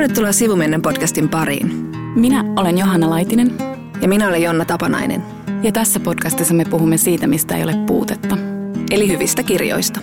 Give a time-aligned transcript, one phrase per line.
[0.00, 1.66] Tervetuloa Sivumennen podcastin pariin.
[2.16, 3.54] Minä olen Johanna Laitinen.
[4.02, 5.22] Ja minä olen Jonna Tapanainen.
[5.62, 8.36] Ja tässä podcastissa me puhumme siitä, mistä ei ole puutetta.
[8.90, 10.00] Eli hyvistä kirjoista.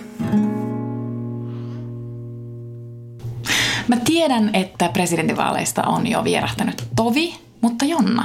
[3.88, 8.24] Mä tiedän, että presidentinvaaleista on jo vierähtänyt tovi, mutta Jonna,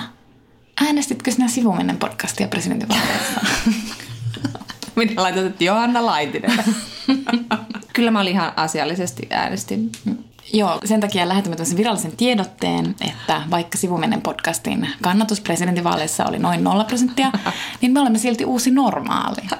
[0.85, 3.41] äänestitkö sinä Sivumennen podcastia presidentinvaaleista?
[4.95, 6.51] Minä laitan Johanna Laitinen.
[7.93, 9.91] Kyllä mä olin ihan asiallisesti äänestin.
[10.53, 16.63] Joo, sen takia lähetämme tämmöisen virallisen tiedotteen, että vaikka sivumennen podcastin kannatus presidentinvaaleissa oli noin
[16.63, 17.31] 0 prosenttia,
[17.81, 19.41] niin me olemme silti uusi normaali.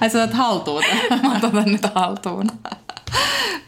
[0.00, 0.82] Ai sä haltuun.
[1.22, 2.46] Mä otan nyt haltuun.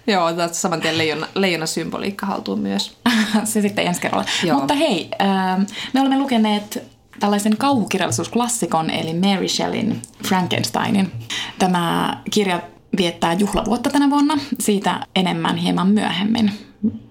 [0.06, 2.96] Joo, otat saman tien leijona, leijona symboliikka haltuun myös.
[3.44, 4.24] Se sitten ensi kerralla.
[4.44, 4.58] Joo.
[4.58, 5.62] Mutta hei, ähm,
[5.92, 6.82] me olemme lukeneet
[7.20, 11.12] tällaisen kauhukirjallisuusklassikon, eli Mary Shelleyn Frankensteinin.
[11.58, 12.60] Tämä kirja
[12.96, 14.38] viettää juhlavuotta tänä vuonna.
[14.60, 16.52] Siitä enemmän hieman myöhemmin.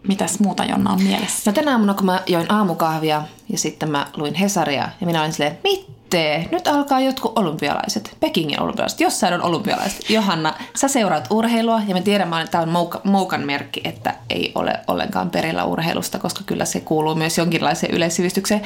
[0.08, 1.52] Mitäs muuta Jonna on mielessä?
[1.52, 5.34] No tänä aamuna, kun mä join aamukahvia ja sitten mä luin Hesaria ja minä olin
[5.34, 10.10] silleen, mitte, nyt alkaa jotkut olympialaiset, Pekingin olympialaiset, jossain on olympialaiset.
[10.10, 14.52] Johanna, sä seuraat urheilua ja me tiedämme, että tämä on mouka, moukan merkki, että ei
[14.56, 18.62] ole ollenkaan perillä urheilusta, koska kyllä se kuuluu myös jonkinlaiseen yleissivistykseen.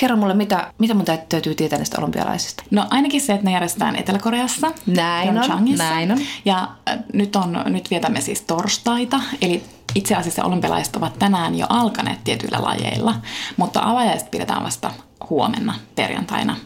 [0.00, 2.62] Kerro mulle, mitä, mitä mun täytyy tietää näistä olympialaisista?
[2.70, 4.72] No ainakin se, että ne järjestetään Etelä-Koreassa.
[4.86, 6.18] Näin on, näin on.
[6.44, 9.62] Ja äh, nyt, on, nyt vietämme siis torstaita, eli
[9.94, 13.14] itse asiassa olympialaiset ovat tänään jo alkaneet tietyillä lajeilla,
[13.56, 14.90] mutta avajaiset pidetään vasta
[15.30, 16.56] huomenna perjantaina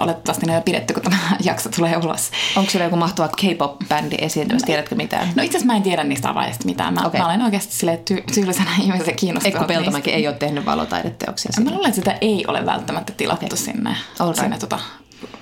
[0.00, 2.30] olettavasti ne on jo pidetty, kun tämä jakso tulee ulos.
[2.56, 4.66] Onko siellä joku mahtava K-pop-bändi esiintymässä?
[4.66, 5.28] Tiedätkö mitään?
[5.36, 6.94] No itse asiassa mä en tiedä niistä avaajista mitään.
[6.94, 7.20] Mä, okay.
[7.20, 11.50] mä olen oikeasti sille ty- tyylisenä ihmisen kiinnostunut Eikö Peltomäki ei ole tehnyt valotaideteoksia?
[11.64, 13.58] Mä luulen, että sitä ei ole välttämättä tilattu okay.
[13.58, 13.96] sinne,
[14.40, 14.78] sinne tota,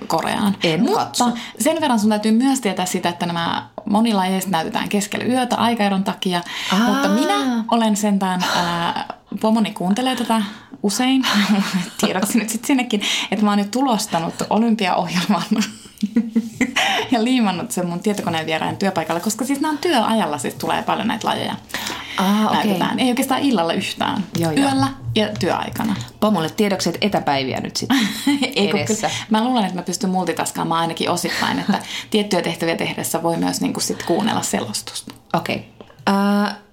[0.07, 0.55] Koreaan.
[0.63, 1.25] En Mutta katso.
[1.59, 6.41] sen verran sun täytyy myös tietää sitä, että nämä monilajeista näytetään keskellä yötä aikaeron takia.
[6.73, 6.79] Aa.
[6.79, 9.05] Mutta minä olen sentään, ää,
[9.41, 10.41] pomoni kuuntelee tätä
[10.83, 11.25] usein,
[12.01, 15.43] tiedoksi nyt sitten sinnekin, että mä oon nyt tulostanut olympiaohjelman
[17.11, 21.07] ja liimannut sen mun tietokoneen vieraan työpaikalla, koska siis nämä on työajalla, siis tulee paljon
[21.07, 21.55] näitä lajeja.
[22.17, 22.93] Ah, näytetään.
[22.93, 23.05] Okay.
[23.05, 24.23] Ei oikeastaan illalla yhtään.
[24.39, 25.95] Joo, Yöllä ja työaikana.
[26.19, 27.97] Pomolle tiedokset etäpäiviä nyt sitten
[28.55, 31.79] Ei, Kyllä, mä luulen, että mä pystyn multitaskaamaan ainakin osittain, että
[32.09, 35.13] tiettyjä tehtäviä tehdessä voi myös niin kuin sit kuunnella selostusta.
[35.33, 35.55] Okei.
[35.55, 36.15] Okay.
[36.15, 36.67] Uh,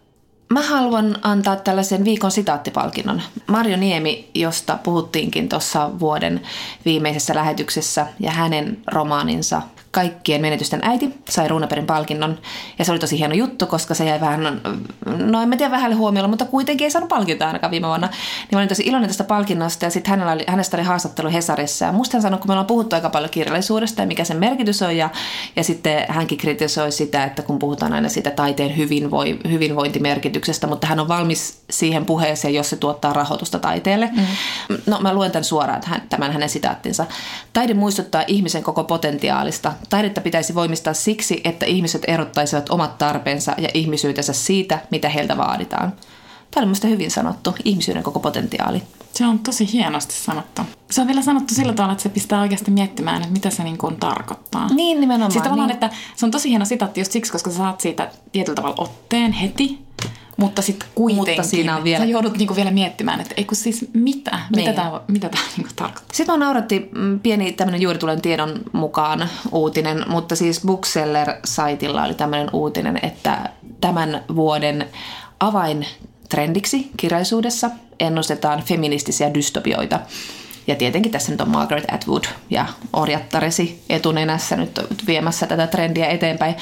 [0.55, 3.23] Mä haluan antaa tällaisen viikon sitaattipalkinnon.
[3.47, 6.41] Marjo Niemi, josta puhuttiinkin tuossa vuoden
[6.85, 9.63] viimeisessä lähetyksessä, ja hänen romaaninsa
[9.95, 12.39] kaikkien menetysten äiti sai Ruunaperin palkinnon.
[12.79, 14.61] Ja se oli tosi hieno juttu, koska se jäi vähän,
[15.07, 18.07] no en tiedä vähälle huomiolla, mutta kuitenkin ei saanut palkintoa ainakaan viime vuonna.
[18.07, 21.85] Niin mä olin tosi iloinen tästä palkinnosta ja sitten hänellä oli, hänestä oli haastattelu Hesarissa.
[21.85, 24.83] Ja musta hän sanoi, kun me ollaan puhuttu aika paljon kirjallisuudesta ja mikä sen merkitys
[24.83, 24.97] on.
[24.97, 25.11] Ja,
[25.57, 31.01] ja sitten hänkin kritisoi sitä, että kun puhutaan aina siitä taiteen hyvinvoi, hyvinvointimerkityksestä, mutta hän
[31.01, 34.11] on valmis siihen puheeseen, jos se tuottaa rahoitusta taiteelle.
[34.13, 34.77] Mm.
[34.87, 37.07] No mä luen tämän suoraan, tämän hänen sitaattinsa.
[37.53, 43.69] Taide muistuttaa ihmisen koko potentiaalista, Taidetta pitäisi voimistaa siksi, että ihmiset erottaisivat omat tarpeensa ja
[43.75, 45.93] ihmisyytensä siitä, mitä heiltä vaaditaan.
[46.51, 48.83] Tämä on minusta hyvin sanottu, ihmisyyden koko potentiaali.
[49.15, 50.63] Se on tosi hienosti sanottu.
[50.91, 53.79] Se on vielä sanottu sillä tavalla, että se pistää oikeasti miettimään, että mitä se niin
[53.79, 54.75] kuin tarkoittaa.
[54.75, 55.33] Niin, nimenomaan.
[55.33, 55.75] Siis tavallaan, niin.
[55.75, 59.33] että se on tosi hieno sitaatti just siksi, koska sä saat siitä tietyllä tavalla otteen
[59.33, 59.79] heti,
[60.37, 62.05] mutta sitten kuitenkin mutta siinä on vielä...
[62.05, 64.69] sä joudut niinku vielä miettimään, että ei kun siis mitä, niin.
[64.69, 66.15] mitä tämä mitä tää niinku tarkoittaa.
[66.17, 72.15] Sitten mä nauratti mm, pieni tämmöinen juuri tulen tiedon mukaan uutinen, mutta siis Bookseller-saitilla oli
[72.15, 73.51] tämmöinen uutinen, että
[73.81, 74.89] tämän vuoden
[75.41, 75.87] avain
[76.29, 77.71] trendiksi kirjallisuudessa
[78.01, 80.01] ennustetaan feministisiä dystopioita.
[80.67, 86.55] Ja tietenkin tässä nyt on Margaret Atwood ja orjattaresi etunenässä nyt viemässä tätä trendiä eteenpäin.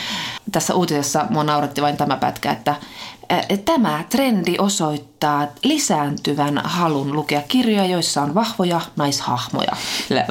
[0.52, 2.74] Tässä uutisessa mua nauratti vain tämä pätkä, että
[3.64, 9.72] Tämä trendi osoittaa lisääntyvän halun lukea kirjoja, joissa on vahvoja naishahmoja.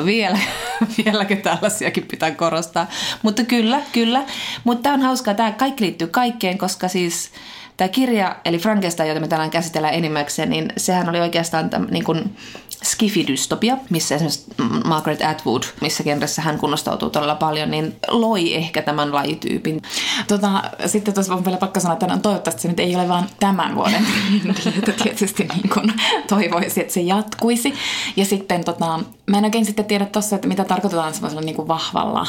[0.06, 0.40] Vielä,
[1.06, 2.88] vieläkö tällaisiakin pitää korostaa.
[3.22, 4.24] Mutta kyllä, kyllä.
[4.64, 5.34] Mutta tämä on hauskaa.
[5.34, 7.32] Tämä kaikki liittyy kaikkeen, koska siis
[7.78, 12.03] tämä kirja, eli Frankenstein, jota me tänään käsitellään enimmäkseen, niin sehän oli oikeastaan tämän, niin
[12.03, 12.38] kuin
[12.83, 14.45] skifidystopia, missä esimerkiksi
[14.85, 19.81] Margaret Atwood, missä genressä hän kunnostautuu todella paljon, niin loi ehkä tämän lajityypin.
[20.28, 23.75] Tota, sitten tuossa on vielä pakko sanoa, että toivottavasti se nyt ei ole vain tämän
[23.75, 24.07] vuoden
[24.78, 25.93] että tietysti niin kun
[26.28, 27.73] toivoisi, että se jatkuisi.
[28.16, 32.28] Ja sitten tota, mä en oikein sitten tiedä tuossa, että mitä tarkoitetaan semmoisella niin vahvalla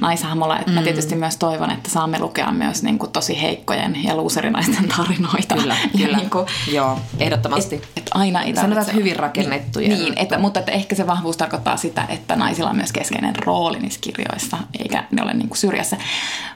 [0.00, 0.58] naishahmolla.
[0.58, 0.74] Että mm.
[0.74, 5.54] mä tietysti myös toivon, että saamme lukea myös niin kuin tosi heikkojen ja luuserinaisten tarinoita.
[5.54, 6.16] Kyllä, ja kyllä.
[6.16, 7.74] Niin kuin, Joo, ehdottomasti.
[7.74, 11.76] Et, et aina ei Sanotaan hyvin rakennettuja Niin, että, mutta että ehkä se vahvuus tarkoittaa
[11.76, 15.96] sitä, että naisilla on myös keskeinen rooli niissä kirjoissa, eikä ne ole niin kuin syrjässä.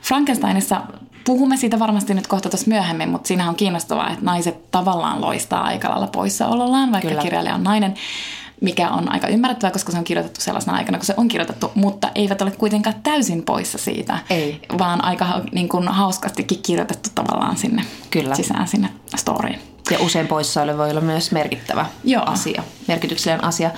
[0.03, 0.81] Frankensteinissa
[1.25, 5.65] puhumme siitä varmasti nyt kohta tuossa myöhemmin, mutta siinä on kiinnostavaa, että naiset tavallaan loistaa
[5.65, 7.23] aika lailla poissaolollaan, vaikka Kyllä.
[7.23, 7.94] kirjailija on nainen
[8.61, 12.11] mikä on aika ymmärrettävää, koska se on kirjoitettu sellaisena aikana, kun se on kirjoitettu, mutta
[12.15, 14.61] eivät ole kuitenkaan täysin poissa siitä, Ei.
[14.79, 18.35] vaan aika niin kuin, hauskastikin kirjoitettu tavallaan sinne Kyllä.
[18.35, 19.75] sisään sinne storyin.
[19.91, 22.23] Ja usein poissaolo voi olla myös merkittävä Joo.
[22.27, 23.71] asia, merkityksellinen asia.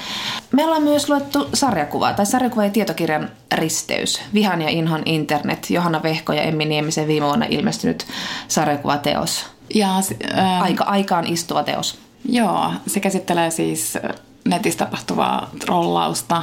[0.53, 4.21] Me ollaan myös luettu sarjakuvaa, tai sarjakuva ja tietokirjan risteys.
[4.35, 8.07] Vihan ja inhon internet, Johanna Vehko ja Emmi Niemisen viime vuonna ilmestynyt
[8.49, 9.47] sarjakuvateos.
[9.75, 9.89] Ja,
[10.35, 11.99] ää, Aika, aikaan istuva teos.
[12.29, 13.99] Joo, se käsittelee siis
[14.45, 16.43] netissä tapahtuvaa trollausta,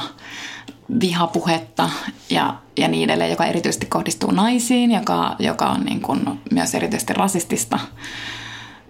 [1.00, 1.90] vihapuhetta
[2.30, 7.12] ja, ja niin edelleen, joka erityisesti kohdistuu naisiin, joka, joka on niin kuin myös erityisesti
[7.12, 7.78] rasistista.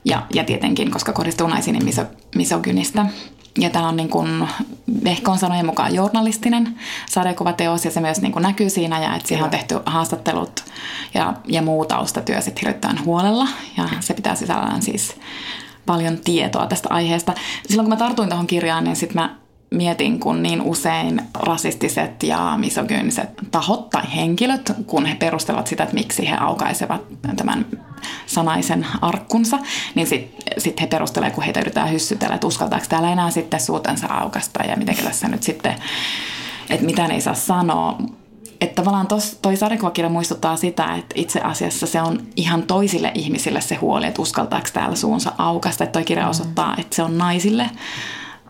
[0.06, 2.04] Ja, ja tietenkin, koska kohdistuu naisiin, niin miso,
[2.34, 3.06] misogynistä.
[3.58, 4.48] Ja tämä on niin kuin
[5.04, 6.78] Vehkon sanojen mukaan journalistinen
[7.10, 10.64] sarjakuvateos ja se myös niin kuin näkyy siinä ja että siihen on tehty haastattelut
[11.14, 15.16] ja, ja muu taustatyö sitten hirveän huolella ja se pitää sisällään siis
[15.86, 17.34] paljon tietoa tästä aiheesta.
[17.68, 19.36] Silloin kun mä tartuin tuohon kirjaan, niin sitten mä
[19.70, 25.94] mietin, kun niin usein rasistiset ja misogyyniset tahot tai henkilöt, kun he perustelevat sitä, että
[25.94, 27.02] miksi he aukaisevat
[27.36, 27.66] tämän
[28.26, 29.58] sanaisen arkkunsa,
[29.94, 34.06] niin sitten sit he perustelevat, kun heitä yritetään hyssytellä, että uskaltaako täällä enää sitten suutensa
[34.06, 35.74] aukasta ja miten tässä nyt sitten,
[36.70, 37.98] että mitä ne ei saa sanoa.
[38.60, 43.60] Että tavallaan tos, toi sarjakuvakirja muistuttaa sitä, että itse asiassa se on ihan toisille ihmisille
[43.60, 45.84] se huoli, että uskaltaako täällä suunsa aukasta.
[45.84, 47.70] Että toi kirja osoittaa, että se on naisille,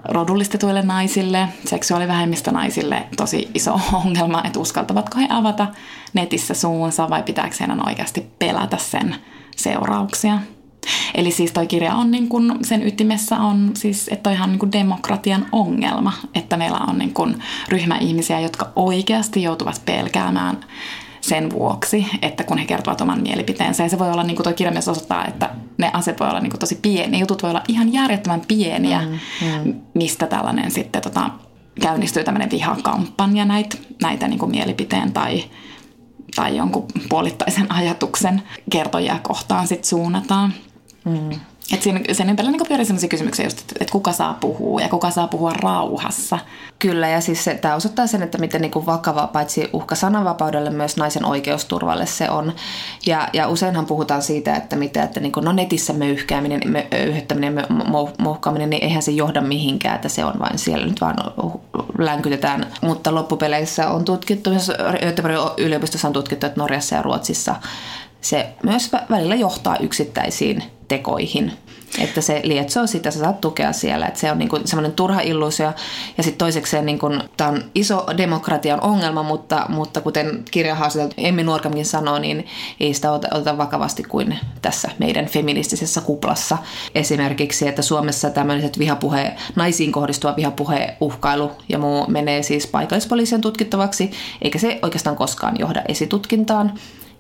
[0.04, 5.66] rodullistetuille naisille, seksuaalivähemmistönaisille tosi iso ongelma, että uskaltavatko he avata
[6.14, 9.16] netissä suunsa vai pitääkö heidän oikeasti pelätä sen
[9.56, 10.38] seurauksia.
[11.14, 14.58] Eli siis toi kirja on niin kun, sen ytimessä on siis, että on ihan niin
[14.58, 17.38] kuin demokratian ongelma, että meillä on niin kun
[17.68, 20.60] ryhmä ihmisiä, jotka oikeasti joutuvat pelkäämään
[21.20, 23.82] sen vuoksi, että kun he kertovat oman mielipiteensä.
[23.82, 26.40] Ja se voi olla, niin kuin tuo kirja myös osoittaa, että ne asiat voi olla
[26.40, 27.20] niin kuin tosi pieniä.
[27.20, 29.18] Jutut voi olla ihan järjettömän pieniä, mm,
[29.64, 29.74] mm.
[29.94, 31.30] mistä tällainen sitten tota,
[31.80, 35.44] käynnistyy tämmöinen vihakampanja näitä, näitä niin kuin mielipiteen tai,
[36.36, 40.54] tai jonkun puolittaisen ajatuksen kertojia kohtaan sitten suunnataan.
[41.04, 41.40] Mm.
[41.72, 44.88] Et siinä, sen ympärillä niin pyörii sellaisia kysymyksiä just, että, että kuka saa puhua ja
[44.88, 46.38] kuka saa puhua rauhassa.
[46.78, 51.24] Kyllä, ja siis tämä osoittaa sen, että miten niin vakava paitsi uhka sananvapaudelle, myös naisen
[51.24, 52.52] oikeusturvalle se on.
[53.06, 57.66] Ja, ja useinhan puhutaan siitä, että, mitä, että niin kuin, no netissä möyhkääminen, möyhyttäminen,
[58.18, 61.16] mouhkaaminen, niin eihän se johda mihinkään, että se on vain siellä nyt vaan
[61.98, 62.66] länkytetään.
[62.82, 64.72] Mutta loppupeleissä on tutkittu, myös
[65.56, 67.54] yliopistossa on tutkittu, että Norjassa ja Ruotsissa
[68.28, 71.52] se myös välillä johtaa yksittäisiin tekoihin.
[71.98, 74.06] Että se lietsoo sitä, sä saat tukea siellä.
[74.06, 75.72] Että se on niinku semmoinen turha illuusio.
[76.16, 77.06] Ja sitten toisekseen niinku,
[77.36, 82.46] tämä on iso demokratian ongelma, mutta, mutta kuten kirjahaastateltu Emmi Nuorkamkin sanoo, niin
[82.80, 86.58] ei sitä oteta vakavasti kuin tässä meidän feministisessä kuplassa.
[86.94, 94.10] Esimerkiksi, että Suomessa tämmöiset vihapuhe, naisiin kohdistuva vihapuhe, uhkailu ja muu menee siis paikallispoliisin tutkittavaksi,
[94.42, 96.72] eikä se oikeastaan koskaan johda esitutkintaan.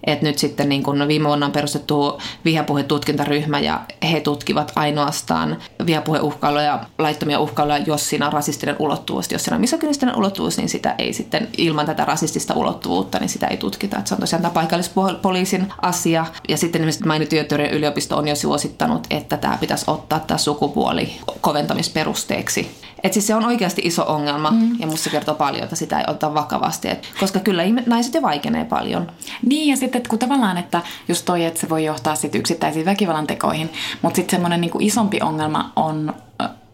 [0.04, 3.80] Et nyt sitten niin kun viime vuonna on perustettu vihapuhetutkintaryhmä ja
[4.12, 5.56] he tutkivat ainoastaan
[5.86, 9.32] vihapuheuhkailuja ja laittomia uhkailuja, jos siinä on rasistinen ulottuvuus.
[9.32, 13.46] Jos siinä on misogynistinen ulottuvuus, niin sitä ei sitten ilman tätä rasistista ulottuvuutta, niin sitä
[13.46, 13.98] ei tutkita.
[13.98, 16.26] Et se on tosiaan tämä paikallispoliisin asia.
[16.48, 17.36] Ja sitten esimerkiksi mainittu
[17.72, 22.70] yliopisto on jo suosittanut, että tämä pitäisi ottaa tämä sukupuoli koventamisperusteeksi
[23.02, 24.80] et siis se on oikeasti iso ongelma mm.
[24.80, 26.88] ja musta se kertoo paljon, että sitä ei oteta vakavasti.
[26.88, 29.10] Et, koska kyllä naiset jo vaikenee paljon.
[29.42, 32.86] Niin ja sitten että kun tavallaan, että just toi, että se voi johtaa sit yksittäisiin
[32.86, 36.14] väkivallan tekoihin, mutta sitten semmoinen niinku isompi ongelma on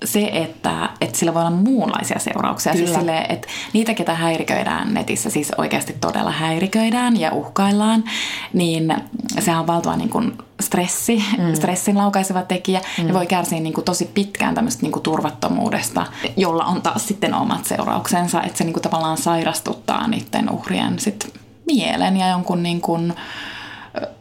[0.04, 2.73] se, että, että sillä voi olla muunlaisia seurauksia.
[2.73, 8.04] Siis sille, että niitä, ketä häiriköidään netissä, siis oikeasti todella häiriköidään ja uhkaillaan,
[8.52, 8.95] niin
[9.40, 11.54] sehän on valtava niin kuin stressi, mm.
[11.54, 12.81] stressin laukaiseva tekijä.
[12.99, 13.09] Mm.
[13.09, 17.35] Ja voi kärsiä niin kuin tosi pitkään tämmöistä niin kuin turvattomuudesta, jolla on taas sitten
[17.35, 18.42] omat seurauksensa.
[18.42, 23.14] Että se niin kuin tavallaan sairastuttaa niiden uhrien sit mielen ja jonkun niin kuin,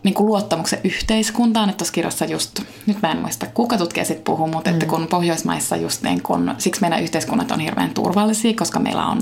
[0.03, 1.69] niin kuin luottamuksen yhteiskuntaan.
[1.69, 4.73] Että tuossa kirjassa just, nyt mä en muista kuka tutkija sitten puhuu, mutta mm.
[4.73, 9.21] että kun Pohjoismaissa just niin kun, siksi meidän yhteiskunnat on hirveän turvallisia, koska meillä on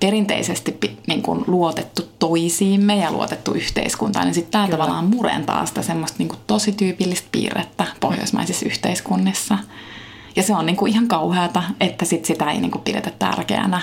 [0.00, 6.18] perinteisesti niin kuin luotettu toisiimme ja luotettu yhteiskuntaan, niin sitten tämä tavallaan murentaa sitä semmoista
[6.18, 9.58] niin kuin tosi tyypillistä piirrettä pohjoismaisissa yhteiskunnissa.
[10.36, 13.82] Ja se on niin kuin ihan kauheata, että sit sitä ei niin kuin pidetä tärkeänä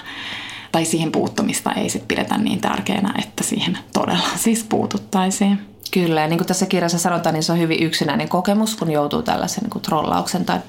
[0.77, 5.59] tai siihen puuttumista ei sit pidetä niin tärkeänä, että siihen todella siis puututtaisiin.
[5.91, 9.21] Kyllä, ja niin kuin tässä kirjassa sanotaan, niin se on hyvin yksinäinen kokemus, kun joutuu
[9.21, 10.59] tällaisen niin kuin trollauksen tai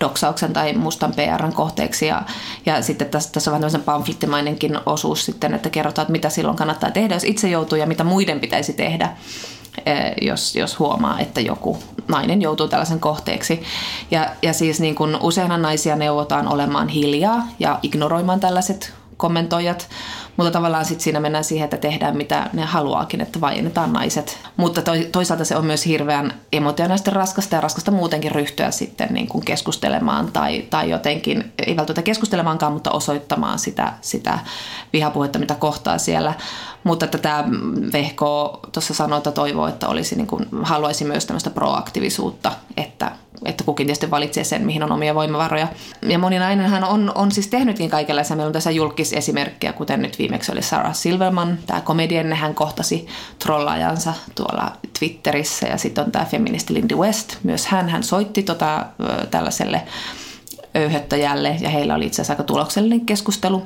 [0.00, 2.06] doksauksen tai mustan PRn kohteeksi.
[2.06, 2.22] Ja,
[2.66, 6.56] ja sitten tässä, tässä on vähän tämmöisen pamflettimainenkin osuus sitten, että kerrotaan, että mitä silloin
[6.56, 9.16] kannattaa tehdä, jos itse joutuu ja mitä muiden pitäisi tehdä,
[9.86, 11.78] eh, jos, jos huomaa, että joku
[12.08, 13.62] nainen joutuu tällaisen kohteeksi.
[14.10, 19.88] Ja, ja siis niin kuin useinhan naisia neuvotaan olemaan hiljaa ja ignoroimaan tällaiset kommentoijat,
[20.36, 24.38] mutta tavallaan sitten siinä mennään siihen, että tehdään mitä ne haluaakin, että vaiennetaan naiset.
[24.56, 29.44] Mutta toisaalta se on myös hirveän emotionaalisesti raskasta ja raskasta muutenkin ryhtyä sitten niin kuin
[29.44, 34.38] keskustelemaan tai, tai jotenkin, ei välttämättä keskustelemaankaan, mutta osoittamaan sitä, sitä
[34.92, 36.34] vihapuhetta, mitä kohtaa siellä.
[36.84, 37.44] Mutta että tämä
[37.92, 43.12] Vehko tuossa sanoi, että toivoo, että olisi niin kuin, haluaisi myös tämmöistä proaktiivisuutta, että
[43.44, 45.68] että kukin tietysti valitsee sen, mihin on omia voimavaroja.
[46.02, 48.36] Ja moni nainenhan on, on siis tehnytkin kaikenlaisia.
[48.36, 53.06] Meillä on tässä julkisesimerkkejä, kuten nyt viimeksi oli Sarah Silverman, tämä komedienne, hän kohtasi
[53.38, 58.86] trollaajansa tuolla Twitterissä ja sitten on tämä feministi Lindy West, myös hän, hän soitti tota,
[59.30, 59.82] tällaiselle
[60.74, 63.62] öyhöttäjälle ja heillä oli itse asiassa aika tuloksellinen keskustelu.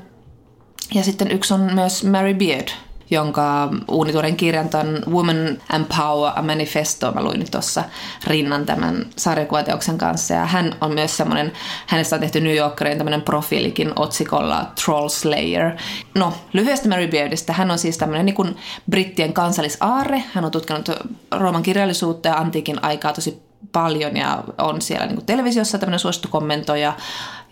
[0.95, 2.69] Ja sitten yksi on myös Mary Beard,
[3.11, 7.85] jonka uunituoren kirjan tämän Woman Empower a Manifesto mä luin tuossa
[8.27, 10.35] rinnan tämän sarjakuvateoksen kanssa.
[10.35, 11.53] Ja hän on myös semmoinen,
[11.87, 15.71] hänestä on tehty New Yorkerin tämmöinen profiilikin otsikolla Troll Slayer.
[16.15, 17.53] No, lyhyesti Mary Beardista.
[17.53, 18.57] Hän on siis tämmöinen niin
[18.91, 20.23] brittien kansallisaarre.
[20.33, 20.89] Hän on tutkinut
[21.31, 23.43] Rooman kirjallisuutta ja antiikin aikaa tosi
[23.73, 26.93] paljon ja on siellä niin kuin televisiossa tämmöinen suosittu kommentoija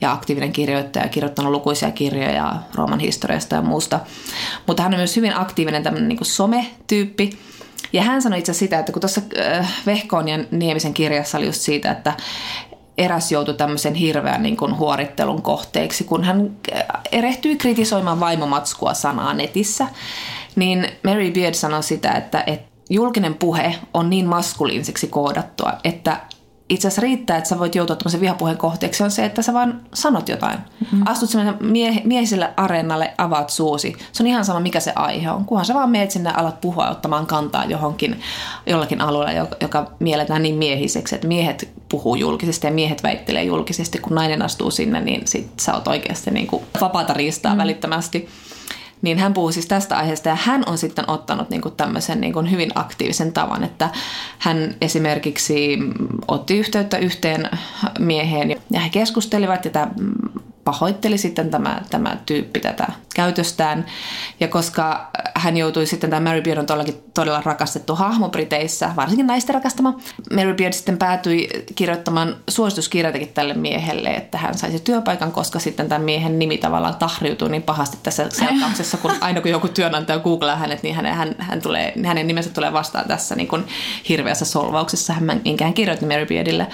[0.01, 4.01] ja aktiivinen kirjoittaja, kirjoittanut lukuisia kirjoja Rooman historiasta ja muusta.
[4.67, 7.39] Mutta hän on myös hyvin aktiivinen tämmöinen niin some-tyyppi.
[7.93, 11.61] Ja hän sanoi itse sitä, että kun tuossa äh, Vehkoon ja Niemisen kirjassa oli just
[11.61, 12.13] siitä, että
[12.99, 19.35] eräs joutui tämmöisen hirveän niin kuin huorittelun kohteeksi, kun hän äh, erehtyi kritisoimaan vaimomatskua sanaa
[19.35, 19.87] netissä,
[20.57, 26.21] niin Mary Beard sanoi sitä, että, että julkinen puhe on niin maskuliiniseksi koodattua, että
[26.69, 29.81] itse asiassa riittää, että sä voit joutua tämmöisen vihapuheen kohteeksi, on se, että sä vaan
[29.95, 30.59] sanot jotain.
[30.59, 31.03] Mm-hmm.
[31.07, 33.97] Astut semmoinen mie- miehiselle areenalle, avaat suusi.
[34.13, 35.45] Se on ihan sama, mikä se aihe on.
[35.45, 38.21] Kunhan sä vaan meet sinne alat puhua ottamaan kantaa johonkin,
[38.67, 43.99] jollakin alueella, joka, joka mielletään niin miehiseksi, että miehet puhuu julkisesti ja miehet väittelee julkisesti.
[43.99, 47.63] Kun nainen astuu sinne, niin sit sä oot oikeasti niin kuin vapaata riistaa mm-hmm.
[47.63, 48.29] välittömästi
[49.03, 52.33] niin hän puhuu siis tästä aiheesta ja hän on sitten ottanut niin kuin tämmöisen niin
[52.33, 53.91] kuin hyvin aktiivisen tavan, että
[54.39, 55.79] hän esimerkiksi
[56.29, 57.51] otti yhteyttä yhteen
[57.99, 59.91] mieheen ja he keskustelivat ja tämä
[60.65, 63.87] pahoitteli sitten tämä, tämä tyyppi tätä käytöstään.
[64.41, 69.27] Ja koska hän joutui sitten, tämä Mary Beard on todellakin todella rakastettu hahmo Briteissä, varsinkin
[69.27, 69.99] naisten rakastama.
[70.35, 76.03] Mary Beard sitten päätyi kirjoittamaan suosituskirjatakin tälle miehelle, että hän saisi työpaikan, koska sitten tämän
[76.03, 80.83] miehen nimi tavallaan tahriutui niin pahasti tässä selkauksessa, kun aina kun joku työnantaja googlaa hänet,
[80.83, 83.65] niin hänen, hän, hän tulee, hänen nimensä tulee vastaan tässä niin kuin
[84.09, 86.67] hirveässä solvauksessa, hän, minkä hän kirjoitti Mary Beardille.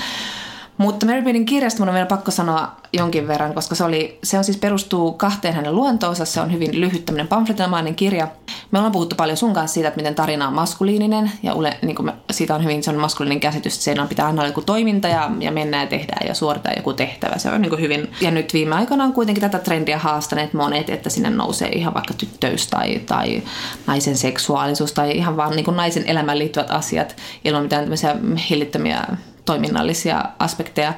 [0.80, 4.38] Mutta Mary Beardin kirjasta mun on vielä pakko sanoa jonkin verran, koska se, oli, se
[4.38, 6.24] on siis perustuu kahteen hänen luontoonsa.
[6.24, 8.28] Se on hyvin lyhyt tämmöinen pamfletomainen kirja.
[8.70, 11.96] Me ollaan puhuttu paljon sun kanssa siitä, että miten tarina on maskuliininen ja ule, niin
[11.96, 15.08] kuin me, siitä on hyvin se on maskuliininen käsitys, että siinä pitää antaa joku toiminta
[15.08, 17.38] ja, ja mennään ja tehdään ja suoritaan joku tehtävä.
[17.38, 18.10] Se on niin kuin hyvin.
[18.20, 22.14] Ja nyt viime aikoina on kuitenkin tätä trendiä haastaneet monet, että sinne nousee ihan vaikka
[22.14, 23.42] tyttöys tai, tai
[23.86, 28.16] naisen seksuaalisuus tai ihan vaan niin kuin naisen elämään liittyvät asiat ilman mitään tämmöisiä
[28.50, 29.04] hillittömiä
[29.44, 30.94] toiminnallisia aspekteja,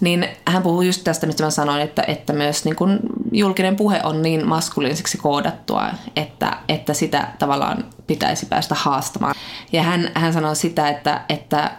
[0.00, 3.00] niin hän puhuu just tästä, mistä mä sanoin, että, että myös niin kun
[3.32, 9.34] julkinen puhe on niin maskuliiniseksi koodattua, että, että sitä tavallaan pitäisi päästä haastamaan.
[9.72, 11.70] Ja hän, hän sanoi sitä, että, että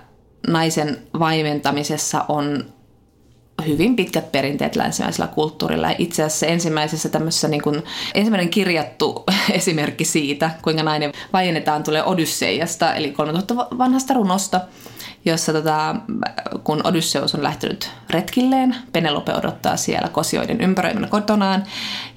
[0.47, 2.65] naisen vaimentamisessa on
[3.67, 5.89] hyvin pitkät perinteet länsimaisella kulttuurilla.
[5.89, 7.83] Ja itse asiassa ensimmäisessä tämmöisessä niin kuin,
[8.13, 14.61] ensimmäinen kirjattu esimerkki siitä, kuinka nainen vaiennetaan, tulee Odysseijasta, eli 3000 vanhasta runosta,
[15.25, 15.95] jossa tota,
[16.63, 21.63] kun Odysseus on lähtenyt retkilleen, Penelope odottaa siellä kosioiden ympäröimänä kotonaan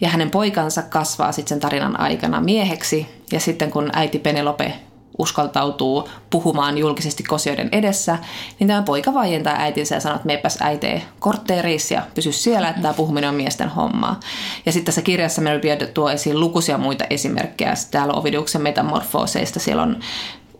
[0.01, 4.73] ja hänen poikansa kasvaa sitten sen tarinan aikana mieheksi ja sitten kun äiti Penelope
[5.19, 8.19] uskaltautuu puhumaan julkisesti kosioiden edessä,
[8.59, 12.83] niin tämä poika vaientaa äitinsä ja sanoo, että meepäs äitee kortteeriissa ja pysy siellä, että
[12.83, 14.21] tämä puhuminen on miesten hommaa.
[14.67, 17.75] Ja sitten tässä kirjassa Mary Beard tuo esiin lukuisia muita esimerkkejä.
[17.91, 20.01] Täällä on Ovidiuksen metamorfooseista, siellä on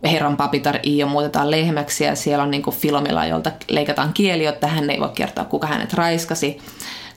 [0.03, 4.67] herran papitar Iio muutetaan lehmäksi ja siellä on niin kuin Filomila, jolta leikataan kieli, jotta
[4.67, 6.57] hän ei voi kertoa, kuka hänet raiskasi.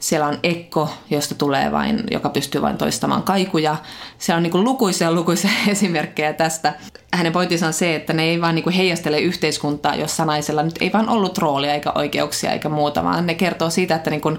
[0.00, 3.76] Siellä on Ekko, josta tulee vain, joka pystyy vain toistamaan kaikuja.
[4.18, 6.74] Siellä on niin kuin lukuisia lukuisia esimerkkejä tästä.
[7.14, 10.74] Hänen pointtinsa on se, että ne ei vaan niin kuin heijastele yhteiskuntaa, jossa naisella nyt
[10.80, 14.38] ei vaan ollut roolia eikä oikeuksia eikä muuta, vaan ne kertoo siitä, että niin kuin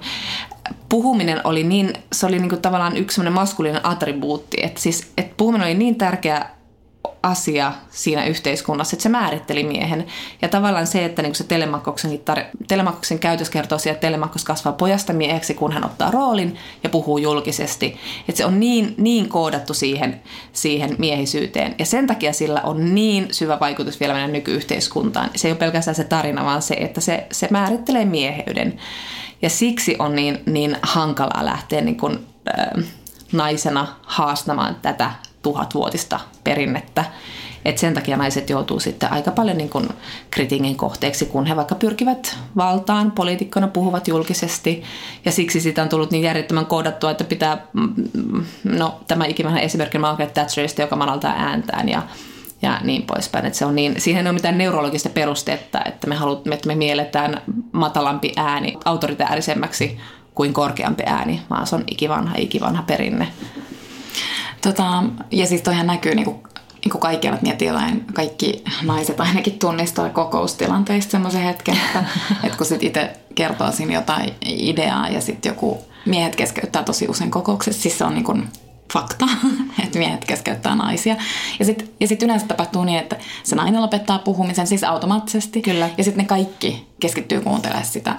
[0.90, 5.34] puhuminen oli niin, se oli niin kuin tavallaan yksi semmoinen maskuliinen attribuutti, että siis, että
[5.38, 6.46] puhuminen oli niin tärkeä
[7.24, 10.06] asia siinä yhteiskunnassa, että se määritteli miehen.
[10.42, 12.20] Ja tavallaan se, että niin se Telemakoksen,
[12.68, 17.18] Telemakoksen käytös kertoo siitä, että Telemakos kasvaa pojasta mieheksi, kun hän ottaa roolin ja puhuu
[17.18, 17.98] julkisesti.
[18.30, 20.22] Että se on niin, niin koodattu siihen,
[20.54, 21.76] siihen miehisyyteen.
[21.80, 25.30] Ja sen takia sillä on niin syvä vaikutus vielä meidän nykyyhteiskuntaan.
[25.36, 28.80] Se ei ole pelkästään se tarina, vaan se, että se, se määrittelee mieheyden.
[29.42, 32.28] Ja siksi on niin, niin hankalaa lähteä niin kuin,
[32.60, 32.84] äh,
[33.32, 35.12] naisena haastamaan tätä
[35.44, 37.06] tuhatvuotista perinnettä.
[37.66, 39.90] Et sen takia naiset joutuu sitten aika paljon niin kuin
[40.32, 44.84] kritiikin kohteeksi, kun he vaikka pyrkivät valtaan, poliitikkona puhuvat julkisesti.
[45.26, 49.98] Ja siksi siitä on tullut niin järjettömän koodattua, että pitää, mm, no tämä ikivanha esimerkki
[49.98, 52.02] Margaret Thatcherista, joka manaltaa ääntään ja
[52.62, 53.46] ja niin poispäin.
[53.46, 56.76] Että se on niin, siihen ei ole mitään neurologista perustetta, että me, halut, että me
[56.76, 59.98] mielletään matalampi ääni autoritäärisemmäksi
[60.36, 63.28] kuin korkeampi ääni, vaan se on ikivanha, ikivanha perinne.
[64.64, 66.38] Tota, ja siis toihan näkyy niin kuin,
[66.84, 72.04] niin kuin kaikkialla, että miettii jotain, kaikki naiset ainakin tunnistaa kokoustilanteista semmoisen hetken, että,
[72.44, 77.32] että kun sitten itse kertoo siinä jotain ideaa ja sitten joku miehet keskeyttää tosi usein
[77.32, 78.50] kokouksessa, siis se on niin kuin
[78.94, 79.28] fakta,
[79.84, 81.16] että miehet keskeyttää naisia.
[81.60, 85.62] Ja sitten ja sit yleensä tapahtuu niin, että se nainen lopettaa puhumisen siis automaattisesti.
[85.62, 85.90] Kyllä.
[85.98, 88.16] Ja sitten ne kaikki keskittyy kuuntelemaan sitä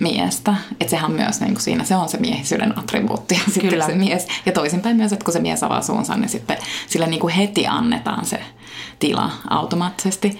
[0.00, 0.54] miestä.
[0.72, 3.86] Että sehän myös niin kuin siinä se on se miehisyyden attribuutti ja sitten Kyllä.
[3.86, 4.26] se mies.
[4.46, 7.66] Ja toisinpäin myös, että kun se mies avaa suunsa, niin sitten sille niin kuin heti
[7.66, 8.40] annetaan se
[8.98, 10.38] tila automaattisesti.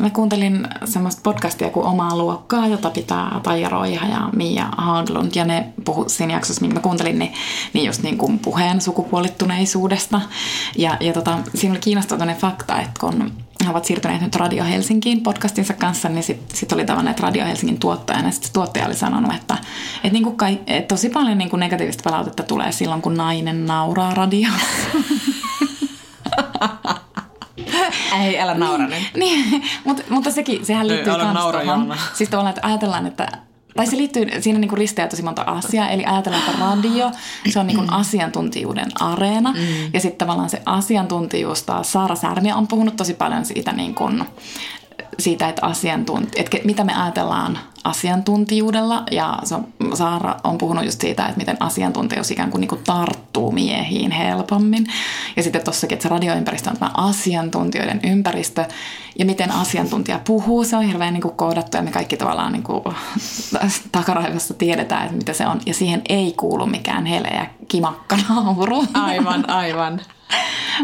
[0.00, 5.32] Mä kuuntelin semmoista podcastia kuin Omaa luokkaa, jota pitää Taija Roiha ja Mia Haglund.
[5.34, 7.32] Ja ne puhu siinä jaksossa, minkä mä kuuntelin, niin,
[7.72, 10.20] niin just niin kuin puheen sukupuolittuneisuudesta.
[10.76, 13.32] Ja, ja tota, siinä oli kiinnostava fakta, että kun
[13.64, 17.78] he ovat siirtyneet nyt Radio Helsinkiin podcastinsa kanssa, niin sitten sit oli tavanneet Radio Helsingin
[17.78, 18.28] tuottajana.
[18.28, 19.56] Ja sitten tuottaja oli sanonut, että,
[19.96, 23.66] että, niin kuin kai, että tosi paljon niin kuin negatiivista palautetta tulee silloin, kun nainen
[23.66, 24.86] nauraa radiossa.
[28.22, 29.02] Ei, älä naura nyt.
[29.16, 31.60] niin, mutta, mutta sekin, sehän liittyy Ei, älä naura.
[32.14, 33.28] Siis tavallaan, että ajatellaan, että
[33.76, 37.10] tai se liittyy, siinä niin risteää tosi monta asiaa, eli ajatellaan, että radio,
[37.50, 39.90] se on niin asiantuntijuuden areena, mm.
[39.92, 44.24] ja sitten tavallaan se asiantuntijuus taas, Saara Särmiä on puhunut tosi paljon siitä, niin kuin,
[45.18, 51.00] siitä että, asiantunti, että mitä me ajatellaan asiantuntijuudella, ja se on, Saara on puhunut just
[51.00, 54.86] siitä, että miten asiantuntijuus ikään kuin, niin kuin tarttuu miehiin helpommin,
[55.36, 58.64] ja sitten tossakin, että se radioympäristö on tämä asiantuntijoiden ympäristö,
[59.18, 62.62] ja miten asiantuntija puhuu, se on hirveän niin kuin koodattu, ja me kaikki tavallaan niin
[62.62, 62.82] kuin,
[63.92, 68.84] takaraivossa tiedetään, että mitä se on, ja siihen ei kuulu mikään heleä kimakka nauru.
[68.94, 70.00] Aivan, aivan.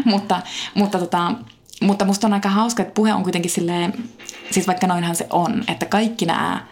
[0.05, 0.41] mutta,
[0.73, 1.31] mutta, tota,
[1.81, 3.93] mutta musta on aika hauska, että puhe on kuitenkin silleen,
[4.51, 6.63] siis vaikka noinhan se on, että kaikki nämä,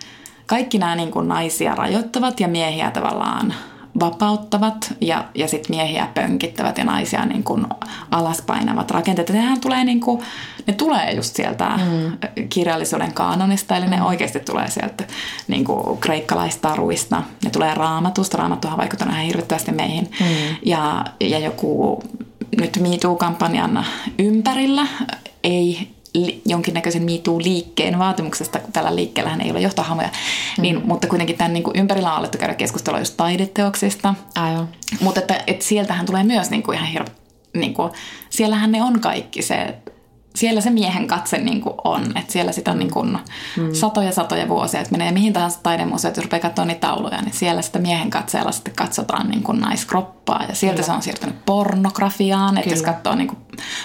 [0.47, 3.53] kaikki nämä niin kuin naisia rajoittavat ja miehiä tavallaan
[3.99, 7.67] vapauttavat ja, ja sitten miehiä pönkittävät ja naisia niin kuin
[8.11, 9.29] alaspainavat rakenteet.
[9.29, 10.21] Nehän tulee, niin kuin,
[10.67, 12.17] ne tulee just sieltä mm.
[12.49, 15.03] kirjallisuuden kaanonista, eli ne oikeasti tulee sieltä
[15.47, 17.23] niin kuin kreikkalaistaruista.
[17.43, 20.11] Ne tulee raamatusta, raamattuhan vaikuttaa ihan hirvittävästi meihin.
[20.19, 20.55] Mm.
[20.65, 22.03] Ja, ja joku
[22.59, 23.85] nyt MeToo-kampanjan
[24.19, 24.87] ympärillä
[25.43, 30.61] ei li- jonkinnäköisen MeToo-liikkeen vaatimuksesta, kun tällä liikkeellähän ei ole johtohamoja, mm.
[30.61, 34.13] niin, mutta kuitenkin tämän niin kuin ympärillä on alettu käydä keskustelua just taideteoksista.
[34.35, 34.69] Aivan.
[35.01, 37.13] Mutta että, että sieltähän tulee myös niin kuin ihan hirveä,
[37.53, 37.91] niin kuin,
[38.29, 39.75] siellähän ne on kaikki se,
[40.37, 43.19] siellä se miehen katse niin kuin on, että siellä sitä on niin kuin
[43.57, 43.73] mm.
[43.73, 47.61] satoja satoja vuosia, että menee mihin tahansa taidemuseoon, jos rupeaa katsoa niitä tauluja, niin siellä
[47.61, 50.85] sitä miehen katseella sitten katsotaan niin kuin naiskroppaa ja sieltä Kyllä.
[50.85, 53.39] se on siirtynyt pornografiaan, että jos katsoo niin kuin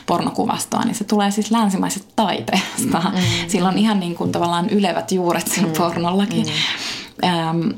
[0.06, 3.00] pornokuvastoa, niin se tulee siis länsimaisesta taiteesta.
[3.00, 3.48] Mm.
[3.48, 5.74] Sillä on ihan niin kuin tavallaan ylevät juuret sillä mm.
[5.78, 6.46] pornollakin.
[6.46, 7.28] Mm.
[7.28, 7.68] Ähm,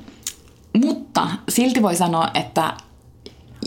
[0.85, 2.73] mutta silti voi sanoa, että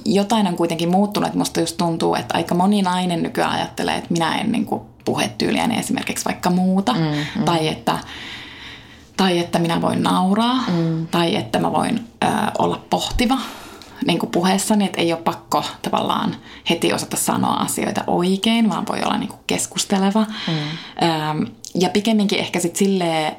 [0.06, 1.34] jotain on kuitenkin muuttunut.
[1.34, 5.80] Musta just tuntuu, että aika moni nainen nykyään ajattelee, että minä en niin kuin puhetyyliäni
[5.80, 6.94] esimerkiksi vaikka muuta.
[6.94, 7.00] Mm,
[7.36, 7.44] mm.
[7.46, 7.98] Tai, että,
[9.18, 10.64] tai että minä voin nauraa.
[10.68, 11.08] Mm.
[11.08, 13.38] Tai että mä voin ö, olla pohtiva
[14.06, 16.36] niin kuin puheessani, että ei ole pakko tavallaan
[16.70, 20.26] heti osata sanoa asioita oikein, vaan voi olla niin kuin keskusteleva.
[20.48, 20.54] Mm.
[20.54, 23.36] Ö, ja pikemminkin ehkä sitten silleen,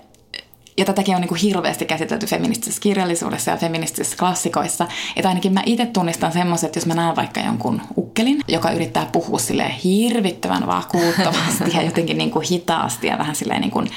[0.78, 4.86] ja tätäkin on niin kuin hirveästi käsitelty feministisessä kirjallisuudessa ja feministisissä klassikoissa,
[5.16, 9.38] että ainakin mä itse tunnistan semmoiset, jos mä näen vaikka jonkun ukkelin, joka yrittää puhua
[9.38, 13.90] sille hirvittävän vakuuttavasti ja jotenkin niin kuin hitaasti ja vähän silleen niin kuin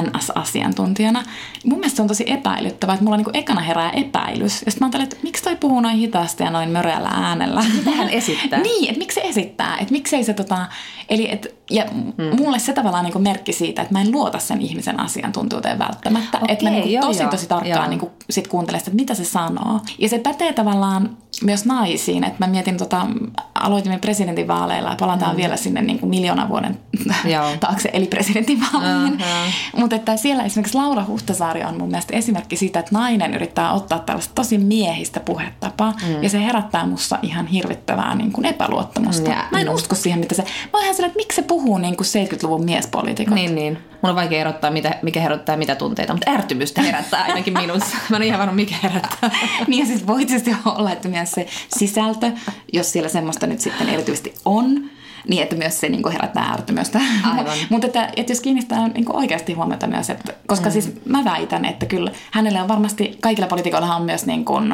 [0.00, 1.22] NS-asiantuntijana.
[1.64, 4.62] Mun mielestä se on tosi epäilyttävää, että mulla niinku ekana herää epäilys.
[4.64, 7.64] Ja sitten mä ajattelin, että miksi toi puhuu noin hitaasti ja noin möreällä äänellä.
[7.78, 8.60] Mitä hän esittää?
[8.68, 9.78] niin, että miksi se esittää.
[9.78, 10.66] Että miksei se tota...
[11.08, 12.36] Eli et, ja mm.
[12.36, 16.38] mulle se tavallaan niinku merkki siitä, että mä en luota sen ihmisen asiantuntijuuteen välttämättä.
[16.38, 17.88] Okei, että mä niinku joo, tosi joo, tosi tarkkaan joo.
[17.88, 19.80] niinku sit kuuntelen sitä, että mitä se sanoo.
[19.98, 22.24] Ja se pätee tavallaan myös naisiin.
[22.24, 23.06] Että mä mietin, tota,
[23.54, 25.36] aloitimme presidentinvaaleilla ja palataan mm.
[25.36, 26.78] vielä sinne niinku miljoonan vuoden
[27.34, 27.56] Joo.
[27.60, 29.22] taakse, eli presidentinvaaleihin.
[29.22, 29.52] Aha.
[29.76, 33.98] Mutta että siellä esimerkiksi Laura Huhtasaari on mun mielestä esimerkki siitä, että nainen yrittää ottaa
[33.98, 36.22] tällaista tosi miehistä puhetapaa mm.
[36.22, 39.30] ja se herättää mussa ihan hirvittävää niin kuin epäluottamusta.
[39.30, 40.42] Ja- mä en usko siihen, mitä se...
[40.42, 43.34] Mä oon ihan sillä, että miksi se puhuu niin kuin 70-luvun miespoliitikot.
[43.34, 43.78] Niin, niin.
[44.02, 47.96] Mun on vaikea erottaa, mitä, mikä herättää mitä tunteita, mutta ärtymystä herättää ainakin minussa.
[48.10, 49.30] Mä en ihan varma, mikä herättää.
[49.68, 51.46] niin ja siis voi tietysti olla, että myös se
[51.78, 52.30] sisältö,
[52.72, 54.90] jos siellä semmoista nyt sitten erityisesti on,
[55.28, 57.00] niin että myös se niin kuin herättää ärtymystä.
[57.36, 57.56] Aivan.
[57.70, 60.72] Mutta että, että jos kiinnittää niin kuin oikeasti huomiota myös, että, koska mm.
[60.72, 64.72] siis mä väitän, että kyllä hänelle on varmasti, kaikilla poliitikoilla on myös niin kuin,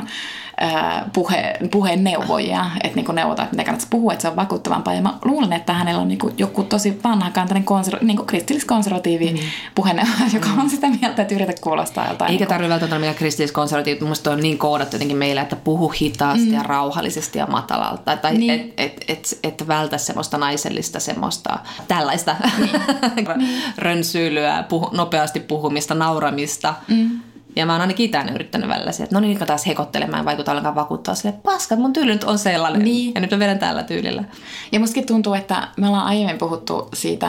[0.62, 4.36] äh, puhe, puheen neuvojia, että niin kuin neuvotaan, että mitä kannattaisi puhua, että se on
[4.36, 4.94] vakuuttavampaa.
[4.94, 9.32] Ja mä luulen, että hänellä on niin kuin joku tosi vanhakantainen konser- niin kuin kristilliskonservatiivi
[9.32, 9.38] mm.
[9.74, 12.30] puheeneuvoja, joka on sitä mieltä, että yritä kuulostaa joltain.
[12.30, 14.00] Eikä niin tarvitse välttämättä olla mikään kristilliskonservatiivit.
[14.00, 16.52] Mun mielestä on niin koodattu jotenkin meillä, että puhu hitaasti mm.
[16.52, 18.16] ja rauhallisesti ja matalalta.
[18.16, 18.50] Tai niin.
[18.50, 22.36] että et, et, et vältä semmoista naisellista, semmoista tällaista
[23.16, 23.62] niin.
[23.78, 26.74] rönsyilyä, puhu, nopeasti puhumista, nauramista.
[26.88, 27.20] Mm.
[27.56, 30.50] Ja mä oon ainakin itään yrittänyt välillä että no niin, mä taas hekottelemaan, en vaikuta
[30.50, 32.84] ollenkaan vakuuttaa sille, paska, mun tyyli nyt on sellainen.
[32.84, 33.14] Niin.
[33.14, 34.24] Ja nyt mä vedän tällä tyylillä.
[34.72, 37.26] Ja mustakin tuntuu, että me ollaan aiemmin puhuttu siitä,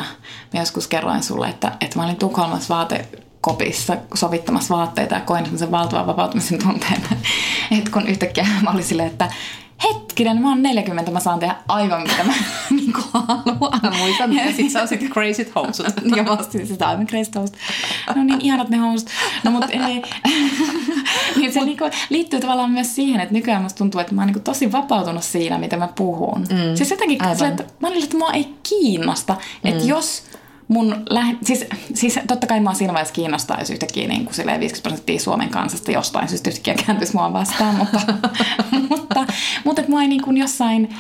[0.54, 5.72] mä joskus kerroin sulle, että, että mä olin Tukholmassa vaatekopissa sovittamassa vaatteita ja koin semmoisen
[5.72, 7.02] valtavan vapautumisen tunteen.
[7.78, 9.32] Että kun yhtäkkiä mä olin silleen, että
[9.84, 12.34] hetkinen, mä oon 40, mä saan tehdä aivan mitä mä
[12.70, 13.80] niin haluan.
[13.84, 15.88] Mä muistan, ja sit sä osit crazy housut.
[16.16, 17.58] ja mä ostin sitä aivan crazy housut.
[18.16, 19.10] No niin, ihanat ne housut.
[19.44, 20.02] No mutta ei.
[21.38, 24.44] niin se niinku liittyy tavallaan myös siihen, että nykyään musta tuntuu, että mä oon niinku
[24.44, 26.42] tosi vapautunut siinä, mitä mä puhun.
[26.42, 26.76] Mm.
[26.76, 29.70] Siis jotenkin, sillä, että mä olin, että mua ei kiinnosta, mm.
[29.72, 30.24] että jos
[30.70, 31.36] mun lähe...
[31.44, 35.50] siis, siis totta kai mua siinä vaiheessa kiinnostaa, jos yhtäkkiä niin kuin 50 prosenttia Suomen
[35.50, 38.00] kansasta jostain syystä yhtäkkiä kääntyisi mua vastaan, mutta,
[38.90, 39.26] mutta,
[39.66, 40.96] mutta että mua ei niin kuin jossain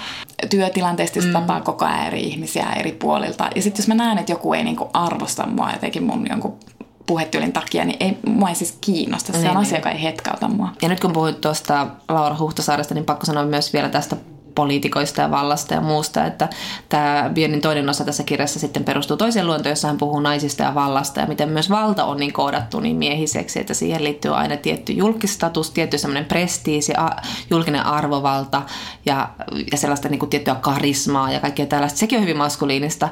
[0.49, 1.33] työtilanteessa mm.
[1.33, 3.49] tapaa koko ajan eri ihmisiä eri puolilta.
[3.55, 6.57] Ja sitten jos mä näen, että joku ei niin kuin arvosta mua jotenkin mun jonkun
[7.05, 9.31] puhetyylin takia, niin ei, mua ei siis kiinnosta.
[9.31, 9.65] Se Niin, on niin.
[9.65, 10.69] asia, joka ei hetkauta mua.
[10.81, 14.15] Ja nyt kun puhuit tuosta Laura Huhtasaaresta, niin pakko sanoa myös vielä tästä
[14.59, 16.47] poliitikoista ja vallasta ja muusta, että
[16.89, 20.75] tämä Björnin toinen osa tässä kirjassa sitten perustuu toiseen luontoon, jossa hän puhuu naisista ja
[20.75, 24.93] vallasta ja miten myös valta on niin koodattu niin miehiseksi, että siihen liittyy aina tietty
[24.93, 26.93] julkistatus, tietty semmoinen prestiisi,
[27.49, 28.61] julkinen arvovalta
[29.05, 29.29] ja,
[29.71, 31.99] ja sellaista niin kuin tiettyä karismaa ja kaikkea tällaista.
[31.99, 33.09] Sekin on hyvin maskuliinista.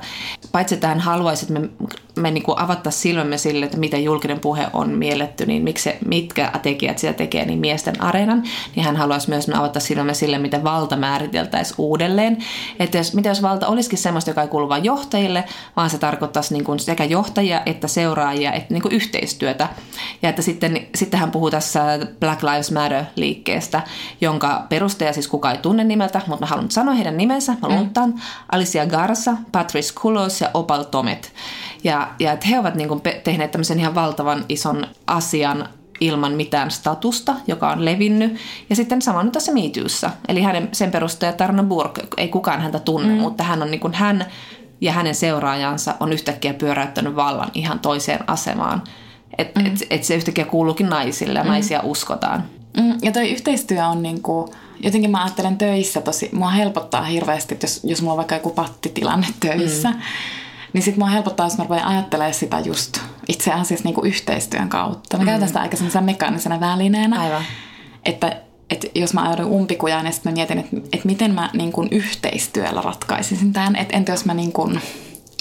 [0.52, 1.70] Paitsi että hän haluaisi, että me,
[2.16, 6.98] me niin avattaisiin silmämme sille, että miten julkinen puhe on mielletty, niin miksi mitkä tekijät
[6.98, 8.44] sitä tekee, niin miesten areenan,
[8.76, 10.96] niin hän haluaisi myös avata silmämme sille, miten valta
[11.38, 12.38] määriteltäisiin uudelleen.
[12.80, 15.44] Että jos, mitä jos valta olisikin semmoista, joka ei kuulu vain johtajille,
[15.76, 19.70] vaan se tarkoittaisi niin kuin sekä johtajia että seuraajia, että niin kuin yhteistyötä.
[20.22, 23.82] Ja että sitten, sitten hän puhuu tässä Black Lives Matter-liikkeestä,
[24.22, 27.56] jonka perustaja siis kukaan ei tunne nimeltä, mutta mä haluan sanoa heidän nimensä.
[27.62, 28.14] Mä lunttaan
[28.52, 31.34] Alicia Garza, Patrice Kulos ja Opal Tomet.
[31.84, 35.70] Ja, ja että he ovat niin kuin tehneet tämmöisen ihan valtavan ison asian
[36.00, 38.38] ilman mitään statusta, joka on levinnyt.
[38.70, 40.10] Ja sitten sama nyt tässä MeToossa.
[40.28, 43.22] Eli hänen, sen perustaja Tarna Burke, ei kukaan häntä tunne, mm.
[43.22, 44.26] mutta hän on niin kuin hän
[44.82, 48.84] ja hänen seuraajansa on yhtäkkiä pyöräyttänyt vallan ihan toiseen asemaan.
[49.38, 49.66] Että mm.
[49.66, 51.50] et, et se yhtäkkiä kuuluukin naisille ja mm.
[51.50, 52.44] naisia uskotaan.
[52.78, 57.82] Mm, ja toi yhteistyö on niinku, jotenkin mä ajattelen töissä tosi, mua helpottaa hirveästi, jos,
[57.84, 59.98] jos mulla on vaikka joku pattitilanne töissä, mm.
[60.78, 65.18] Niin sit mua helpottaa, jos mä rupean ajattelemaan sitä just itse asiassa niinku yhteistyön kautta.
[65.18, 65.30] Mä mm.
[65.30, 67.22] käytän sitä aika semmoisena mekaanisena välineenä.
[67.22, 67.44] Aivan.
[68.06, 71.72] Että, että jos mä ajaudun umpikujaan, niin sitten mä mietin, että, että miten mä niin
[71.72, 73.76] kuin yhteistyöllä ratkaisisin tämän.
[73.76, 74.82] Että entä jos mä niin kuin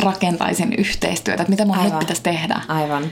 [0.02, 1.90] rakentaisin yhteistyötä, että mitä mun Aivan.
[1.90, 3.04] nyt pitäisi tehdä Aivan.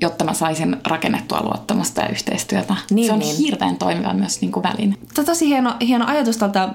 [0.00, 2.76] jotta mä saisin rakennettua luottamusta ja yhteistyötä.
[2.90, 3.36] Niin, se on niin.
[3.36, 4.94] hirveän toimiva myös niin kuin väline.
[4.94, 6.68] Tämä on tosi hieno, hieno ajatus tältä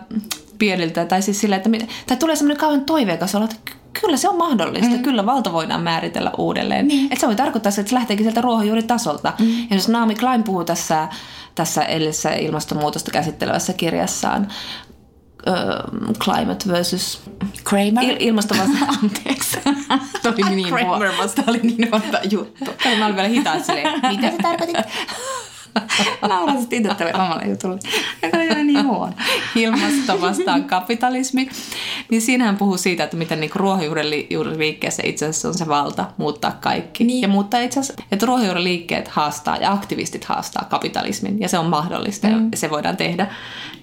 [0.57, 1.69] pieniltä, tai siis sillä, että
[2.07, 3.55] tai tulee semmoinen kauan toiveikas olo, että
[4.01, 5.03] kyllä se on mahdollista, mm.
[5.03, 6.87] kyllä valta voidaan määritellä uudelleen.
[6.87, 7.05] Niin.
[7.05, 9.33] Että se voi tarkoittaa, että se lähteekin sieltä ruohonjuuritasolta.
[9.39, 9.59] Mm.
[9.69, 11.07] Ja jos Naomi Klein puhuu tässä,
[11.55, 14.47] tässä edellisessä ilmastonmuutosta käsittelevässä kirjassaan,
[15.47, 17.21] uh, Climate versus
[17.63, 18.03] Kramer?
[18.03, 18.77] il- ilmastovasta...
[19.03, 19.57] Anteeksi.
[20.23, 21.11] Tämä oli niin Kramer.
[21.35, 22.65] Tämä oli niin huono juttu.
[22.83, 24.75] Kato, mä olin vielä hitaasti silleen, mitä sä tarkoitit?
[26.29, 27.79] Naurasit itse tälle omalle jutulle.
[28.23, 29.13] Joka oli niin huono.
[29.55, 31.49] Ilmasto vastaan kapitalismi.
[32.11, 37.03] Niin siinähän puhuu siitä, että miten niinku ruohonjuuriliikkeessä itse asiassa on se valta muuttaa kaikki.
[37.03, 37.21] Niin.
[37.21, 41.39] Ja muuttaa itse asiassa, että ruohonjuuriliikkeet haastaa ja aktivistit haastaa kapitalismin.
[41.39, 42.49] Ja se on mahdollista mm.
[42.51, 43.27] ja se voidaan tehdä.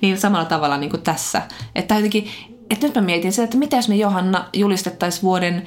[0.00, 1.42] Niin samalla tavalla niin kuin tässä.
[1.74, 2.28] Että jotenkin,
[2.70, 5.62] että nyt mä mietin se, että mitä jos me Johanna julistettaisiin vuoden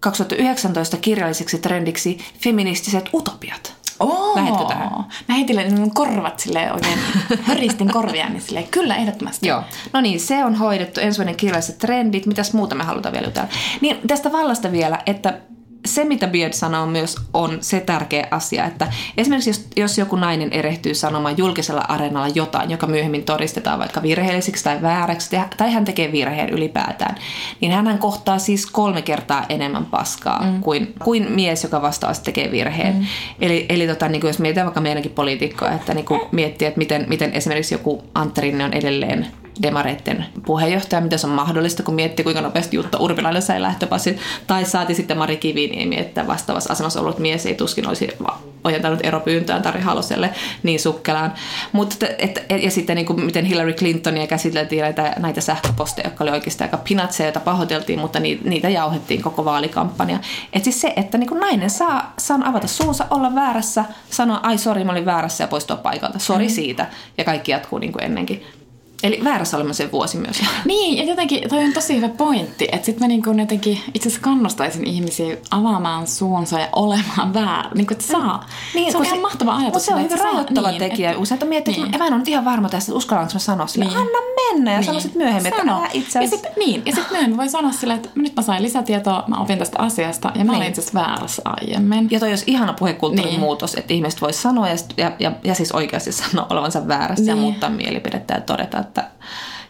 [0.00, 3.77] 2019 kirjalliseksi trendiksi feministiset utopiat.
[4.00, 4.90] Oo, Lähetkö tähän?
[5.28, 6.98] Mä heitin mun korvat sille oikein,
[7.48, 9.48] höristin korvia, niin sille kyllä ehdottomasti.
[9.48, 9.62] Joo.
[9.92, 11.00] No niin, se on hoidettu.
[11.00, 12.26] Ensi vuoden kirjalliset trendit.
[12.26, 13.48] Mitäs muuta me halutaan vielä jutella?
[13.80, 15.40] Niin tästä vallasta vielä, että
[15.88, 20.52] se, mitä Beard sanoo myös, on se tärkeä asia, että esimerkiksi jos, jos joku nainen
[20.52, 26.12] erehtyy sanomaan julkisella areenalla jotain, joka myöhemmin todistetaan vaikka virheelliseksi tai vääräksi, tai hän tekee
[26.12, 27.14] virheen ylipäätään,
[27.60, 30.60] niin hän kohtaa siis kolme kertaa enemmän paskaa mm.
[30.60, 32.94] kuin, kuin mies, joka vastaavasti tekee virheen.
[32.96, 33.06] Mm.
[33.40, 36.78] Eli, eli tota, niin kuin jos mietitään vaikka meidänkin poliitikkoa, että niin kuin miettii, että
[36.78, 39.26] miten, miten esimerkiksi joku Antti Rinne on edelleen
[39.62, 44.18] demareitten puheenjohtaja, miten se on mahdollista, kun miettii, kuinka nopeasti Jutta Urpilainen sai lähtöpassin.
[44.46, 48.08] Tai saati sitten Mari Kiviniemi, että vastaavassa asemassa ollut mies ei tuskin olisi
[48.64, 50.30] ojentanut eropyyntöään Tari Haloselle
[50.62, 51.32] niin sukkelaan.
[51.72, 56.24] Mutta, et, et, ja sitten niin kuin, miten Hillary Clintonia käsiteltiin näitä, näitä sähköposteja, jotka
[56.24, 60.18] oli oikeastaan aika pinatseja, joita pahoiteltiin, mutta niitä, niitä jauhettiin koko vaalikampanja.
[60.52, 64.58] Et siis se, että niin kuin nainen saa, saa avata suunsa, olla väärässä, sanoa, ai
[64.58, 66.18] sori, mä olin väärässä ja poistua paikalta.
[66.18, 66.54] Sori mm.
[66.54, 66.86] siitä.
[67.18, 68.46] Ja kaikki jatkuu niin kuin ennenkin.
[69.02, 70.42] Eli väärässä olemisen vuosi myös.
[70.64, 74.08] Niin, ja jotenkin toi on tosi hyvä pointti, että sitten mä niin kuin jotenkin itse
[74.08, 78.46] asiassa kannustaisin ihmisiä avaamaan suunsa ja olemaan väärä, niin kuin, että saa.
[78.74, 79.86] Niin, se on ihan mahtava ajatus.
[79.86, 81.10] se on hyvin rajoittava niin, tekijä.
[81.10, 81.86] Että, Usein miettii, niin.
[81.86, 83.96] että mä en ole nyt ihan varma tästä, että uskallanko mä sanoa sille, niin.
[83.96, 84.86] anna mennä ja niin.
[84.86, 85.76] sano sitten myöhemmin, sano.
[85.76, 86.36] että itse asiassa.
[86.36, 89.36] Ja sit, niin, ja sitten myöhemmin voi sanoa sille, että nyt mä sain lisätietoa, mä
[89.36, 90.56] opin tästä asiasta ja mä niin.
[90.56, 92.08] olin itse asiassa väärässä aiemmin.
[92.10, 93.40] Ja toi olisi ihana puhekulttuurin niin.
[93.40, 97.28] muutos, että ihmiset voisi sanoa ja, ja, ja, ja siis oikeasti sanoa olevansa väärässä niin.
[97.28, 99.10] ja muuttaa mielipidettä ja todeta, että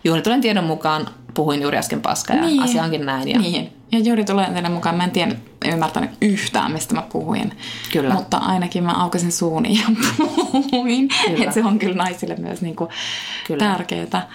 [0.04, 2.62] juuri tulen tiedon mukaan puhuin juuri äsken paskaa ja niin.
[2.62, 3.28] asia onkin näin.
[3.28, 3.38] Ja...
[3.38, 3.72] Niin.
[3.92, 7.52] Ja juuri tulen tiedon mukaan mä en tiedä, ymmärtänyt yhtään, mistä mä puhuin.
[7.92, 8.14] Kyllä.
[8.14, 9.86] Mutta ainakin mä aukasin suuni ja
[10.52, 11.08] puhuin.
[11.28, 12.88] Että se on kyllä naisille myös niinku
[13.46, 13.58] kyllä.
[13.58, 14.28] tärkeää.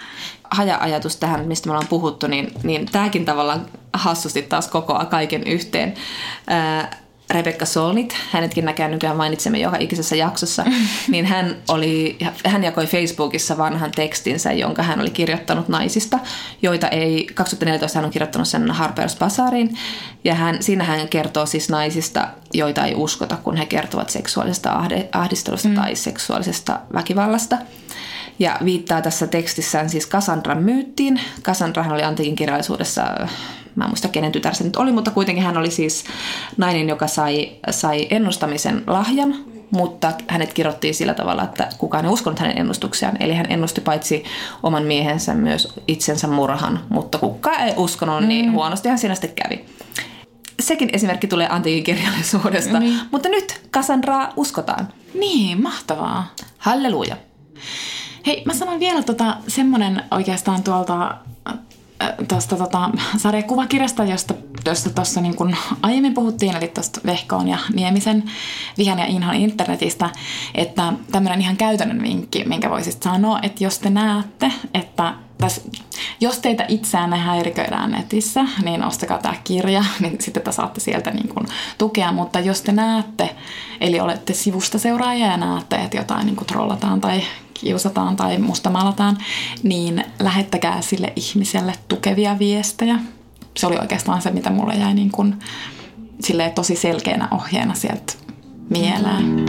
[0.52, 5.94] Haja-ajatus tähän, mistä me ollaan puhuttu, niin, niin tämäkin tavallaan hassusti taas kokoaa kaiken yhteen.
[6.48, 10.66] Ää, Rebecca Solnit, hänetkin näkään nykyään mainitsemme joka ikisessä jaksossa,
[11.12, 16.20] niin hän, oli, hän jakoi Facebookissa vanhan tekstinsä, jonka hän oli kirjoittanut naisista,
[16.62, 19.78] joita ei, 2014 hän on kirjoittanut sen Harper's Bazaariin,
[20.24, 25.68] ja hän, siinä hän kertoo siis naisista, joita ei uskota, kun he kertovat seksuaalisesta ahdistelusta
[25.68, 25.76] mm.
[25.76, 27.58] tai seksuaalisesta väkivallasta.
[28.40, 31.22] Ja viittaa tässä tekstissään siis Cassandran myyttiin.
[31.42, 33.04] Cassandrahan oli antiikin kirjallisuudessa
[33.76, 36.04] mä en muista kenen tytär se nyt oli, mutta kuitenkin hän oli siis
[36.58, 39.36] nainen, joka sai, sai ennustamisen lahjan,
[39.72, 43.18] mutta hänet kirjoittiin sillä tavalla, että kukaan ei uskonut hänen ennustuksiaan.
[43.20, 44.24] Eli hän ennusti paitsi
[44.64, 48.52] oman miehensä myös itsensä murhan, mutta kukaan ei uskonut, niin mm.
[48.52, 49.66] huonostihan siinä sitten kävi.
[50.60, 53.00] Sekin esimerkki tulee antiikin kirjallisuudesta, niin.
[53.12, 54.88] mutta nyt Cassandraa uskotaan.
[55.14, 56.34] Niin, mahtavaa.
[56.58, 57.18] Halleluja.
[58.26, 61.18] Hei, mä sanon vielä tota, semmonen oikeastaan tuolta
[62.28, 68.24] tuosta tota, sarjakuvakirjasta, josta tuossa josta niin kun aiemmin puhuttiin, eli tuosta Vehkoon ja Niemisen
[68.78, 70.10] vihan ja inhon internetistä,
[70.56, 75.62] että tämmöinen ihan käytännön vinkki, minkä voisit sanoa, että jos te näette, että tässä,
[76.22, 81.28] jos teitä itseänne häiriköidään netissä, niin ostakaa tämä kirja, niin sitten te saatte sieltä niin
[81.28, 81.48] kuin
[81.78, 82.12] tukea.
[82.12, 83.36] Mutta jos te näette,
[83.82, 87.24] eli olette sivusta seuraaja ja näette, että jotain niin kuin trollataan tai
[87.54, 89.18] kiusataan tai mustamalataan,
[89.64, 93.00] niin lähettäkää sille ihmiselle tukevia viestejä.
[93.58, 95.36] Se oli oikeastaan se, mitä mulle jäi niin kuin,
[96.56, 98.14] tosi selkeänä ohjeena sieltä
[98.70, 99.46] mieleen.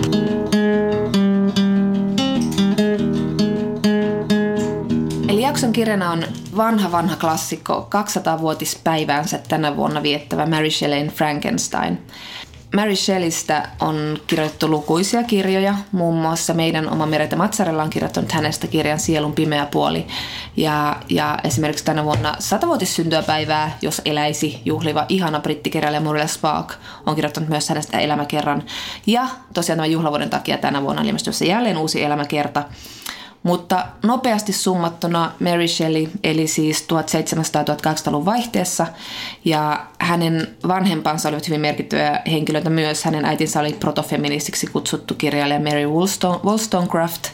[5.29, 6.23] Eli jakson kirjana on
[6.57, 11.99] vanha vanha klassikko 200-vuotispäiväänsä tänä vuonna viettävä Mary Shelleyn Frankenstein.
[12.75, 18.67] Mary Shelleystä on kirjoitettu lukuisia kirjoja, muun muassa meidän oma Merete Matsarella on kirjoittanut hänestä
[18.67, 20.07] kirjan Sielun pimeä puoli.
[20.57, 26.75] Ja, ja esimerkiksi tänä vuonna satavuotissyntyöpäivää, jos eläisi juhliva ihana brittikirjailija Muriel Spark,
[27.07, 28.63] on kirjoittanut myös hänestä elämäkerran.
[29.07, 32.65] Ja tosiaan tämän juhlavuoden takia tänä vuonna on ilmestymässä jälleen uusi elämäkerta.
[33.45, 38.87] Mutta nopeasti summattuna Mary Shelley eli siis 1700-1800-luvun vaihteessa
[39.45, 43.05] ja hänen vanhempansa olivat hyvin merkittäviä henkilöitä myös.
[43.05, 45.87] Hänen äitinsä oli protofeministiksi kutsuttu kirjailija Mary
[46.45, 47.29] Wollstonecraft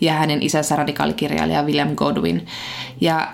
[0.00, 2.46] ja hänen isänsä radikaalikirjailija William Godwin.
[3.00, 3.28] Ja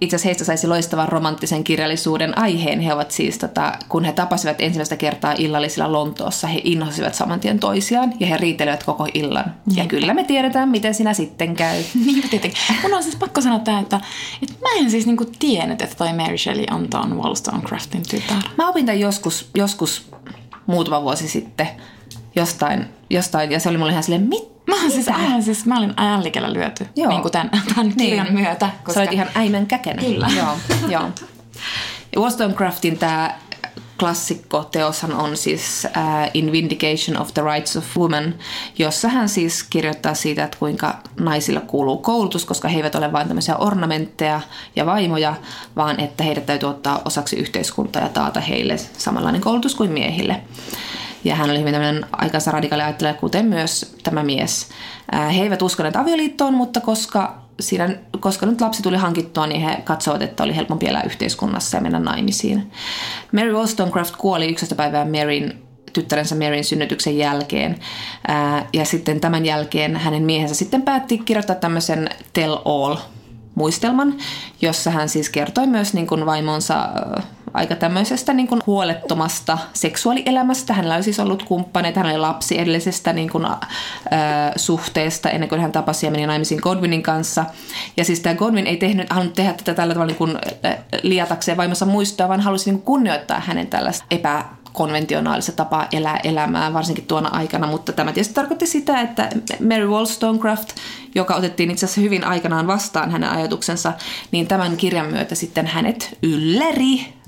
[0.00, 2.80] itse asiassa heistä saisi loistavan romanttisen kirjallisuuden aiheen.
[2.80, 7.58] He ovat siis, tota, kun he tapasivat ensimmäistä kertaa illallisilla Lontoossa, he innosivat saman tien
[7.58, 9.54] toisiaan ja he riitelevät koko illan.
[9.74, 11.82] Ja kyllä me tiedetään, miten sinä sitten käy.
[12.06, 12.60] niin tietenkin.
[12.82, 14.00] Mun on siis pakko sanoa tämä, että,
[14.42, 18.42] että mä en siis niinku tiennyt, että toi Mary Shelley on ton Wollstonecraftin tytär.
[18.58, 20.10] Mä opin tämän joskus, joskus
[20.66, 21.68] muutama vuosi sitten
[22.36, 25.78] jostain, jostain ja se oli mulle ihan silleen, mit, Mä, oon siis, aivan, siis, mä
[25.78, 27.08] olin ällikellä lyöty Joo.
[27.08, 28.40] niin kuin tämän, tämän kirjan Niin.
[28.40, 28.70] myötä.
[28.84, 28.92] Koska...
[28.92, 30.02] Sä olet ihan äimän käkenä.
[30.02, 30.28] Kyllä.
[30.36, 30.56] Joo,
[30.88, 31.02] joo.
[32.14, 33.34] Ja Wollstonecraftin tämä
[34.00, 38.34] klassikkoteoshan on siis uh, In Vindication of the Rights of Women,
[38.78, 43.26] jossa hän siis kirjoittaa siitä, että kuinka naisilla kuuluu koulutus, koska he eivät ole vain
[43.28, 44.40] tämmöisiä ornamentteja
[44.76, 45.34] ja vaimoja,
[45.76, 50.40] vaan että heidät täytyy ottaa osaksi yhteiskuntaa ja taata heille samanlainen koulutus kuin miehille.
[51.24, 54.68] Ja hän oli hyvin tämmöinen aikansa radikaali ajattelija, kuten myös tämä mies.
[55.36, 57.88] He eivät uskoneet avioliittoon, mutta koska, siinä,
[58.20, 62.00] koska nyt lapsi tuli hankittua, niin he katsovat, että oli helpompi elää yhteiskunnassa ja mennä
[62.00, 62.72] naimisiin.
[63.32, 64.74] Mary Wollstonecraft kuoli 11.
[64.74, 65.58] päivää Maryn
[65.92, 67.78] tyttärensä Maryn synnytyksen jälkeen.
[68.72, 72.96] Ja sitten tämän jälkeen hänen miehensä sitten päätti kirjoittaa tämmöisen tell all
[73.54, 74.14] muistelman,
[74.62, 76.88] jossa hän siis kertoi myös niin kuin vaimonsa
[77.54, 80.74] aika tämmöisestä niin kuin huolettomasta seksuaalielämästä.
[80.74, 83.58] Hänellä oli siis ollut kumppaneita, hän oli lapsi edellisestä niin kuin, äh,
[84.56, 87.44] suhteesta ennen kuin hän tapasi ja meni naimisiin Godwinin kanssa.
[87.96, 90.38] Ja siis tämä Godwin ei tehnyt, halunnut tehdä tätä tällä tavalla niin kuin,
[91.02, 96.72] liatakseen vaimonsa muistoa, vaan halusi niin kuin kunnioittaa hänen tällaista epä konventionaalista tapaa elää elämää,
[96.72, 99.28] varsinkin tuona aikana, mutta tämä tietysti tarkoitti sitä, että
[99.68, 100.68] Mary Wollstonecraft,
[101.14, 103.92] joka otettiin itse asiassa hyvin aikanaan vastaan hänen ajatuksensa,
[104.30, 107.19] niin tämän kirjan myötä sitten hänet ylläri,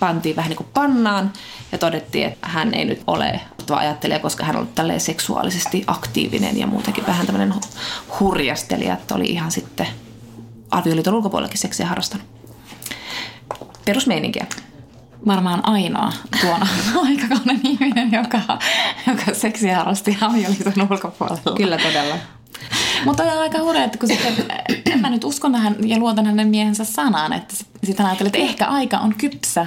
[0.00, 1.32] pantiin vähän niin kuin pannaan
[1.72, 6.58] ja todettiin, että hän ei nyt ole ajattelija, koska hän on ollut tälleen seksuaalisesti aktiivinen
[6.58, 7.78] ja muutenkin vähän tämmöinen hu-
[8.20, 9.86] hurjastelija, että oli ihan sitten
[10.70, 12.26] avioliiton ulkopuolellakin seksiä harrastanut.
[13.84, 14.46] Perusmeininkiä.
[15.26, 16.66] varmaan ainoa tuona
[17.08, 18.40] aikakauden ihminen, joka,
[19.06, 21.56] joka seksiä harrasti avioliiton ulkopuolella.
[21.56, 22.14] Kyllä todella.
[23.04, 24.34] Mutta on aika hurja, että kun sitten,
[24.92, 28.38] en mä nyt uskon tähän ja luotan hänen miehensä sanaan, että sitten hän ajatteli, että
[28.38, 29.66] ehkä aika on kypsä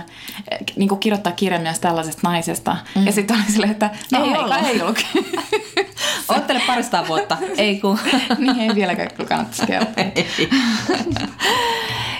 [0.76, 2.78] niin kuin kirjoittaa kirjan myös tällaisesta naisesta.
[2.96, 3.06] Mm.
[3.06, 5.06] Ja sitten oli silleen, että no Ei ei aika ei ollut
[6.38, 7.38] Ottele parista vuotta.
[7.58, 8.00] Ei kun.
[8.38, 10.04] niin ei vieläkään kyllä kannattaisi kertoa.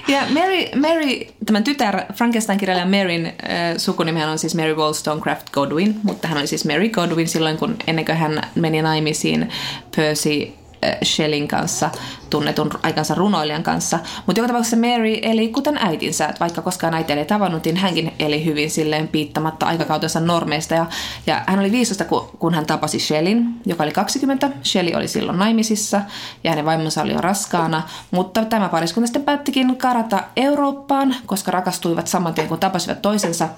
[0.08, 3.34] Ja Mary, Mary, tämän tytär, Frankenstein-kirjailijan Maryn äh,
[3.78, 8.06] sukunimihän on siis Mary Wollstonecraft Godwin, mutta hän oli siis Mary Godwin silloin, kun ennen
[8.06, 9.50] kuin hän meni naimisiin
[9.96, 11.90] Percy äh, Shelleyn kanssa,
[12.30, 14.00] tunnetun aikansa runoilijan kanssa.
[14.26, 18.14] Mutta joka tapauksessa Mary eli kuten äitinsä, että vaikka koskaan äiti ei tavannut, niin hänkin
[18.20, 20.74] eli hyvin silleen piittamatta aikakautensa normeista.
[20.74, 20.86] Ja,
[21.28, 22.06] ja hän oli 15,
[22.40, 24.50] kun, hän tapasi Shelleyn, joka oli 20.
[24.64, 26.02] Shelley oli silloin naimisissa
[26.44, 32.08] ja hänen vaimonsa oli jo raskaana, mutta tämä pariskunta sitten päättikin karata Eurooppaan, koska rakastuivat
[32.08, 33.50] saman tien, kun tapasivat toisensa.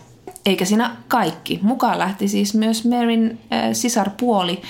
[0.46, 1.60] Eikä siinä kaikki.
[1.62, 4.62] Mukaan lähti siis myös Maryn äh, sisarpuoli,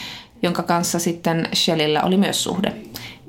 [0.44, 2.74] jonka kanssa sitten Shelleyllä oli myös suhde.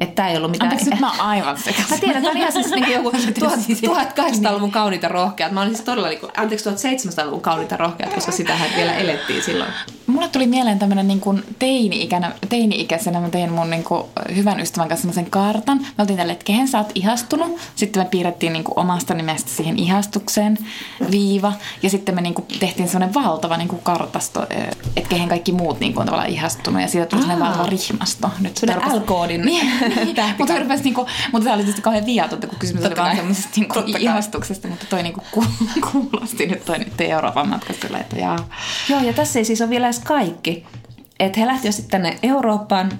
[0.00, 0.70] Että tämä ei ollut mitään...
[0.70, 1.90] Anteeksi, nyt mä oon aivan sekaisin.
[1.90, 3.10] Mä tiedän, että on ihan siis niin joku
[3.90, 5.52] 1800-luvun kauniita rohkeat.
[5.52, 9.70] Mä olin siis todella, niin kuin, anteeksi, 1700-luvun kauniita rohkeat, koska sitähän vielä elettiin silloin.
[10.06, 14.02] Mulle tuli mieleen tämmöinen niin kuin teini-ikänä, teini-ikäisenä mä tein mun niin kuin
[14.34, 15.78] hyvän ystävän kanssa semmoisen kartan.
[15.78, 17.58] Me oltiin tälle, että kehen sä oot ihastunut.
[17.76, 20.58] Sitten me piirrettiin niin kuin omasta nimestä siihen ihastukseen
[21.10, 21.52] viiva.
[21.82, 25.52] Ja sitten me niin kuin tehtiin semmoinen valtava niin kuin kartasto, eh, että kehen kaikki
[25.52, 26.82] muut niin kuin on tavallaan ihastunut.
[26.82, 28.30] Ja siitä tuli semmoinen valtava rihmasto.
[28.40, 29.70] Nyt Semmoinen rupesi- L-koodin Niin.
[30.38, 33.10] Mutta, rupesi, niin kuin, mutta tämä oli tietysti kauhean viatonta, kun kysymys oli Totta vaan
[33.10, 33.16] kai.
[33.16, 33.84] semmoisesta niin kai.
[33.98, 34.68] ihastuksesta.
[34.68, 35.46] Mutta toi niin kuin
[35.92, 38.48] kuulosti nyt toi nyt Euroopan matkasta, että jaa.
[38.88, 40.66] Joo, ja tässä ei siis ole vielä edes kaikki.
[41.20, 42.98] Että he lähtivät sitten tänne Eurooppaan,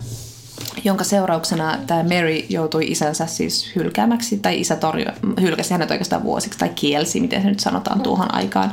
[0.85, 6.59] jonka seurauksena tämä Mary joutui isänsä siis hylkäämäksi, tai isä torjui, hylkäsi hänet oikeastaan vuosiksi,
[6.59, 8.73] tai kielsi, miten se nyt sanotaan tuohon aikaan.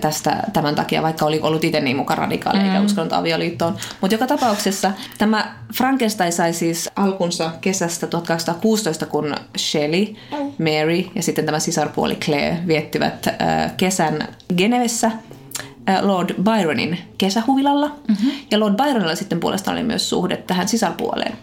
[0.00, 3.76] Tästä tämän takia, vaikka oli ollut itse niin mukaan radikaali, eikä uskonut avioliittoon.
[4.00, 10.06] Mutta joka tapauksessa tämä Frankenstein sai siis alkunsa kesästä 1816, kun Shelley,
[10.58, 13.28] Mary ja sitten tämä sisarpuoli Claire viettivät
[13.76, 15.10] kesän Genevessä
[16.02, 17.86] Lord Byronin kesähuvilalla.
[18.08, 18.30] Mm-hmm.
[18.50, 21.38] Ja Lord Byronilla sitten puolestaan oli myös suhde tähän sisarpuoleen.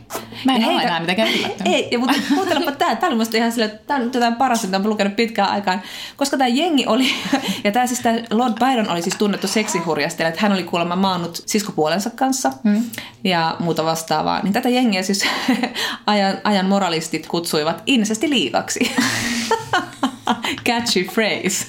[0.45, 1.29] Mä en ja ole enää mitenkään.
[1.65, 2.95] Ei, ja mutta kuuntelepa tämä.
[2.95, 5.81] Tämä oli musta ihan sille, tämä on jotain parasta, mitä olen lukenut pitkään aikaan.
[6.17, 7.09] Koska tämä jengi oli,
[7.63, 11.43] ja tämä siis tämä Lord Byron oli siis tunnettu seksihurjastelija, että hän oli kuulemma maannut
[11.45, 12.83] siskopuolensa kanssa mm.
[13.23, 14.41] ja muuta vastaavaa.
[14.43, 15.25] Niin tätä jengiä siis
[16.05, 18.91] ajan, ajan moralistit kutsuivat incesti liikaksi.
[20.65, 21.65] Catchy phrase.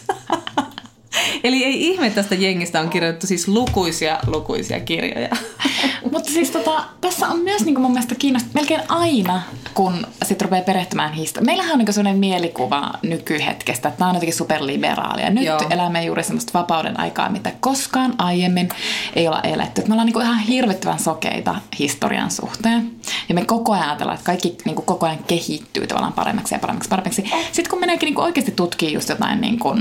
[1.44, 5.28] Eli ei ihme tästä jengistä on kirjoitettu siis lukuisia, lukuisia kirjoja.
[6.12, 9.42] Mutta siis tota, tässä on myös niinku mun mielestä kiinnostavaa, melkein aina,
[9.74, 11.46] kun sit rupeaa perehtymään historiaa.
[11.46, 15.30] Meillähän on niinku sellainen mielikuva nykyhetkestä, että nämä on jotenkin superliberaalia.
[15.30, 15.60] Nyt Joo.
[15.70, 18.68] elämme juuri semmoista vapauden aikaa, mitä koskaan aiemmin
[19.16, 19.80] ei olla eletty.
[19.80, 22.90] Et me ollaan niinku ihan hirvittävän sokeita historian suhteen.
[23.28, 26.88] Ja me koko ajan ajatellaan, että kaikki niinku koko ajan kehittyy tavallaan paremmaksi ja paremmaksi
[26.88, 27.24] paremmaksi.
[27.52, 29.76] Sitten kun meneekin niinku oikeasti tutkii just jotain, niinku,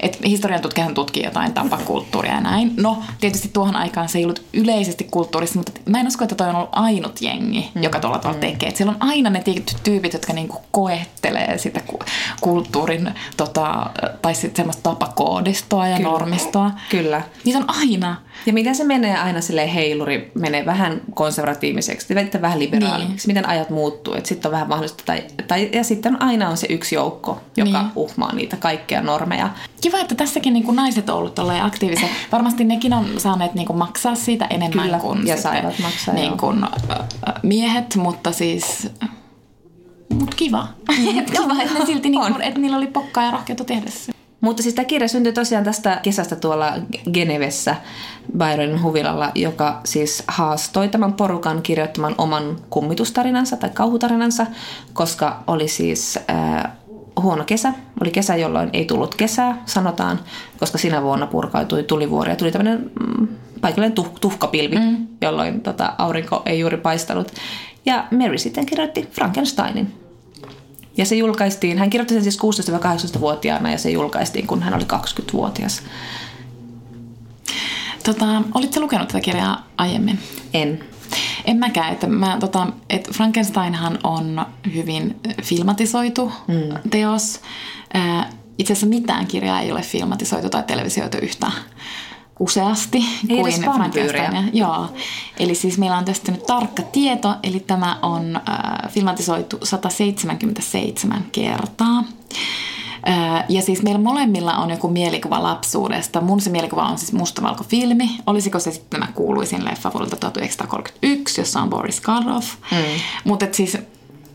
[0.00, 2.72] että historian tutkijan tutkii jotain tapakulttuuria ja näin.
[2.76, 6.48] No, tietysti tuohon aikaan se ei ollut yleisesti kulttuurissa, mutta mä en usko, että toi
[6.48, 7.82] on ollut ainut jengi, mm.
[7.82, 8.68] joka tuolla tavalla tekee.
[8.68, 11.80] Et siellä on aina ne tietyt tyypit, jotka niinku koettelee sitä
[12.40, 13.90] kulttuurin tota,
[14.22, 16.10] tai sitten semmoista tapakoodistoa ja Kyllä.
[16.10, 16.70] normistoa.
[16.90, 17.22] Kyllä.
[17.44, 18.16] Niitä on aina.
[18.46, 23.36] Ja miten se menee aina sille heiluri, menee vähän konservatiiviseksi, vähän liberaalimmaksi, niin.
[23.36, 26.66] miten ajat muuttuu, että sitten on vähän mahdollista, tai, tai, ja sitten aina on se
[26.70, 27.92] yksi joukko, joka niin.
[27.96, 29.50] uhmaa niitä kaikkia normeja.
[29.80, 32.08] Kiva, että tässäkin niin kuin naiset on ollut aktiivisia.
[32.32, 36.36] Varmasti nekin on saaneet niin kuin maksaa siitä enemmän Kyllä, kuin ja saivat maksaa, niin
[36.36, 36.66] kuin,
[37.42, 38.88] miehet, mutta siis
[40.14, 40.68] Mut kiva.
[41.32, 44.12] kiva, että silti niinku, että niillä oli pokkaa ja rohkeutta tehdä se.
[44.40, 46.72] Mutta siis tämä kirja syntyi tosiaan tästä kesästä tuolla
[47.12, 47.76] Genevessä
[48.38, 54.46] Byronin huvilalla, joka siis haastoi tämän porukan kirjoittamaan oman kummitustarinansa tai kauhutarinansa,
[54.92, 56.72] koska oli siis äh,
[57.22, 57.72] huono kesä.
[58.00, 60.20] Oli kesä, jolloin ei tullut kesää, sanotaan,
[60.60, 63.28] koska sinä vuonna purkautui tulivuori ja tuli tämmöinen mm,
[63.60, 65.06] paikallinen tuh- tuhkapilvi, mm.
[65.20, 67.32] jolloin tota, aurinko ei juuri paistanut.
[67.86, 70.05] Ja Mary sitten kirjoitti Frankensteinin.
[70.96, 75.82] Ja se julkaistiin, hän kirjoitti sen siis 16-18-vuotiaana ja se julkaistiin, kun hän oli 20-vuotias.
[78.04, 80.18] Tota, olitko lukenut tätä kirjaa aiemmin?
[80.54, 80.84] En.
[81.44, 81.92] En mäkään.
[81.92, 86.90] Että mä, tota, et Frankensteinhan on hyvin filmatisoitu mm.
[86.90, 87.40] teos.
[88.58, 91.52] Itse asiassa mitään kirjaa ei ole filmatisoitu tai televisioitu yhtä
[92.38, 94.50] useasti ei kuin Frankenstein.
[94.52, 94.88] Joo.
[95.38, 102.04] Eli siis meillä on tästä nyt tarkka tieto, eli tämä on äh, filmatisoitu 177 kertaa.
[103.08, 106.20] Äh, ja siis meillä molemmilla on joku mielikuva lapsuudesta.
[106.20, 108.18] Mun se mielikuva on siis mustavalkofilmi.
[108.26, 112.48] Olisiko se sitten tämä kuuluisin leffa vuodelta 1931, jossa on Boris Karloff.
[112.70, 112.78] Mm.
[113.24, 113.78] Mutta siis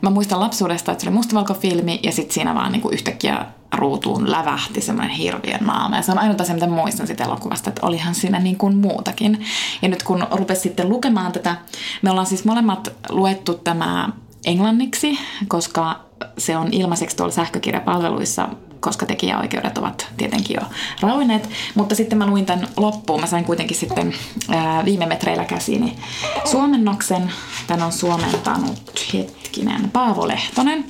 [0.02, 4.82] mä muistan lapsuudesta, että se oli mustavalkofilmi ja sitten siinä vaan niinku yhtäkkiä ruutuun lävähti
[4.82, 5.96] semmoinen hirviön naama.
[5.96, 9.46] Ja se on ainut asia, mitä muistan siitä elokuvasta, että olihan siinä niin kuin muutakin.
[9.82, 11.56] Ja nyt kun rupesi sitten lukemaan tätä,
[12.02, 14.10] me ollaan siis molemmat luettu tämä
[14.46, 16.00] englanniksi, koska
[16.38, 18.50] se on ilmaiseksi tuolla sähkökirjapalveluissa
[18.82, 20.62] koska tekijäoikeudet ovat tietenkin jo
[21.02, 21.50] rauenneet.
[21.76, 23.22] Mutta sitten mä luin tämän loppuun.
[23.22, 24.14] Mä sain kuitenkin sitten
[24.50, 25.96] ää, viime metreillä käsiini
[26.46, 27.32] suomennoksen.
[27.68, 30.86] Tän on suomentanut hetkinen Paavo Lehtonen.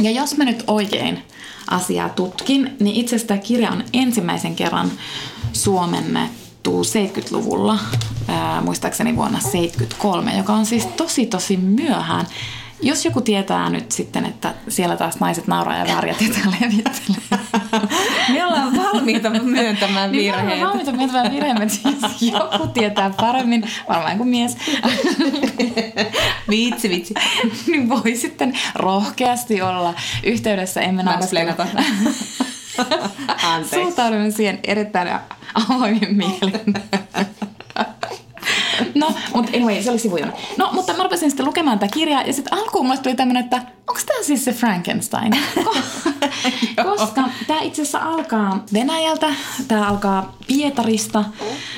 [0.00, 1.22] Ja jos mä nyt oikein
[1.70, 4.90] asiaa tutkin, niin itse asiassa tämä kirja on ensimmäisen kerran
[5.52, 7.78] suomennettu 70-luvulla,
[8.28, 12.26] ää, muistaakseni vuonna 73, joka on siis tosi tosi myöhään.
[12.82, 16.28] Jos joku tietää nyt sitten, että siellä taas naiset nauraa ja värjät ja
[16.60, 17.42] levittelee.
[18.32, 20.46] Me ollaan valmiita myöntämään virheet.
[20.46, 24.56] Niin me ollaan valmiita myöntämään virheet, siis joku tietää paremmin, varmaan kuin mies.
[26.50, 27.14] vitsi, vitsi.
[27.66, 30.80] niin voi sitten rohkeasti olla yhteydessä.
[30.80, 31.36] Emme naurasta.
[33.42, 33.76] Anteeksi.
[33.76, 35.08] Suhtaudumme siihen erittäin
[35.54, 36.74] avoimin mielin.
[38.94, 40.32] No, mutta anyway, se oli sivujon.
[40.56, 43.56] No, mutta mä rupesin sitten lukemaan tätä kirjaa ja sitten alkuun mulle tuli tämmönen, että
[43.88, 45.32] onko tämä siis se Frankenstein?
[46.84, 49.34] Koska tämä itse asiassa alkaa Venäjältä,
[49.68, 51.24] tämä alkaa Pietarista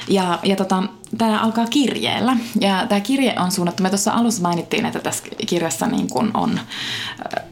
[0.09, 0.83] ja, ja tota,
[1.19, 2.37] tämä alkaa kirjeellä.
[2.61, 6.61] Ja tämä kirje on suunnattu, me tuossa alussa mainittiin, että tässä kirjassa niin kun on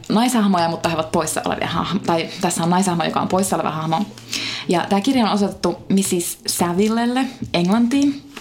[0.09, 2.05] naishahmoja, mutta he ovat poissa olevia hahmoja.
[2.05, 4.01] Tai tässä on naishahmo, joka on poissa oleva hahmo.
[4.67, 6.37] Ja tämä kirja on osoitettu Mrs.
[6.47, 8.32] Savillelle Englantiin.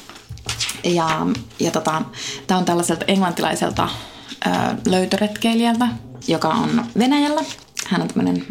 [0.85, 1.26] Ja,
[1.61, 2.03] ja tota,
[2.47, 3.89] tämä on tällaiselta englantilaiselta
[4.47, 4.51] ö,
[4.87, 5.89] löytöretkeilijältä,
[6.28, 7.41] joka on Venäjällä.
[7.89, 8.47] Hän on tämmöinen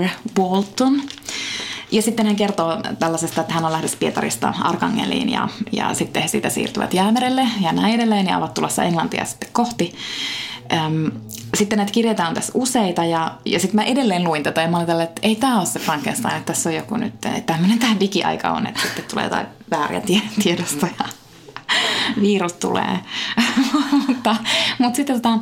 [0.00, 0.08] R.
[0.38, 1.02] Walton.
[1.92, 6.28] Ja sitten hän kertoo tällaisesta, että hän on lähdössä Pietarista Arkangeliin ja, ja sitten he
[6.28, 9.94] siitä siirtyvät Jäämerelle ja näin edelleen ja ovat tulossa Englantia sitten kohti.
[10.72, 11.10] Öm,
[11.54, 14.76] sitten näitä kirjeitä on tässä useita ja, ja sitten mä edelleen luin tätä ja mä
[14.76, 17.14] olin tällä, että ei tämä ole se Frankenstein, että tässä on joku nyt,
[17.46, 20.92] tämmöinen tämä digiaika on, että sitten tulee jotain vääriä tie- tiedostoja
[22.20, 22.98] virus tulee.
[24.08, 24.36] mutta,
[24.78, 25.38] mutta, sitten, tota,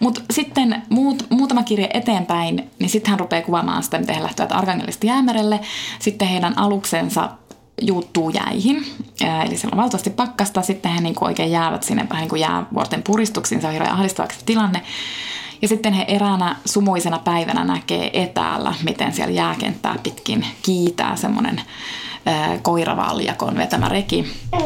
[0.00, 4.52] mutta sitten muut, muutama kirje eteenpäin, niin sitten hän rupeaa kuvaamaan sitä, miten he lähtevät
[4.52, 5.60] Arkangelista jäämerelle.
[5.98, 7.30] Sitten heidän aluksensa
[7.82, 8.86] juuttuu jäihin,
[9.46, 13.60] eli siellä on valtavasti pakkasta, sitten he niin oikein jäävät sinne vähän niin jäävuorten puristuksiin,
[13.60, 14.82] se on hirveän ahdistavaksi tilanne.
[15.62, 21.60] Ja sitten he eräänä sumuisena päivänä näkee etäällä, miten siellä jääkenttää pitkin kiitää semmoinen
[22.62, 24.32] koiravaljakon vetämä reki.
[24.52, 24.60] Ää,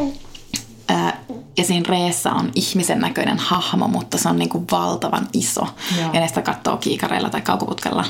[1.56, 5.66] ja siinä reessä on ihmisen näköinen hahmo, mutta se on niin kuin valtavan iso.
[5.98, 6.12] Joo.
[6.12, 8.04] Ja ne sitä katsoo kiikareilla tai kaukoputkella.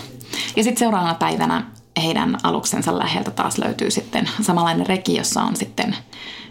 [0.56, 1.64] Ja sitten seuraavana päivänä
[2.02, 5.96] heidän aluksensa läheltä taas löytyy sitten samanlainen reki, jossa on sitten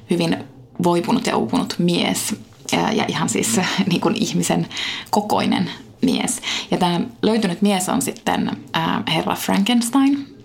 [0.09, 0.37] hyvin
[0.83, 2.35] voipunut ja uupunut mies
[2.71, 3.59] ja, ja ihan siis
[3.89, 4.67] niin kuin ihmisen
[5.09, 5.71] kokoinen
[6.01, 6.41] mies.
[6.71, 10.38] Ja tämä löytynyt mies on sitten ää, herra Frankenstein.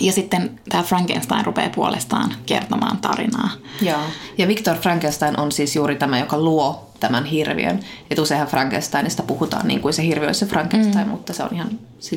[0.00, 3.50] Ja sitten tämä Frankenstein rupeaa puolestaan kertomaan tarinaa.
[3.82, 4.00] Joo.
[4.38, 7.80] Ja Victor Frankenstein on siis juuri tämä, joka luo tämän hirviön.
[8.10, 11.10] Että useinhan Frankensteinista puhutaan niin kuin se hirviö olisi se Frankenstein, mm.
[11.10, 11.70] mutta se on ihan,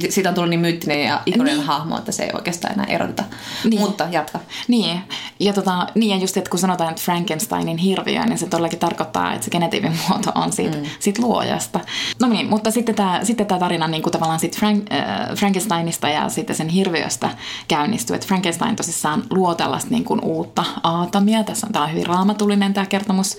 [0.09, 1.67] siitä on tullut niin myyttinen ja ikoninen niin.
[1.67, 3.23] hahmo, että se ei oikeastaan enää eroteta.
[3.63, 3.81] Niin.
[3.81, 4.39] Mutta jatka.
[4.67, 4.99] Niin,
[5.39, 9.33] ja, tota, niin, ja just, että kun sanotaan, että Frankensteinin hirviö, niin se todellakin tarkoittaa,
[9.33, 10.85] että se genetiivinen muoto on siitä, mm.
[10.99, 11.79] siitä luojasta.
[12.21, 16.09] No niin, mutta sitten tämä, sitten tämä tarina niin kuin tavallaan sit Frank, äh, Frankensteinista
[16.09, 17.29] ja sitten sen hirviöstä
[17.67, 18.15] käynnistyy.
[18.15, 21.43] Että Frankenstein tosissaan luo tällaista niin kuin uutta aatamia.
[21.43, 23.37] Tässä on tämä hyvin raamatullinen tämä kertomus,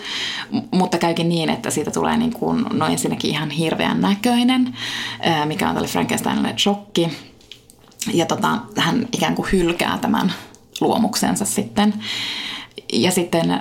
[0.70, 4.76] mutta käykin niin, että siitä tulee niin kuin, no ensinnäkin ihan hirveän näköinen,
[5.44, 7.10] mikä on tälle Frankensteinille shokki.
[8.12, 10.32] Ja tota, hän ikään kuin hylkää tämän
[10.80, 11.94] luomuksensa sitten.
[12.92, 13.60] Ja sitten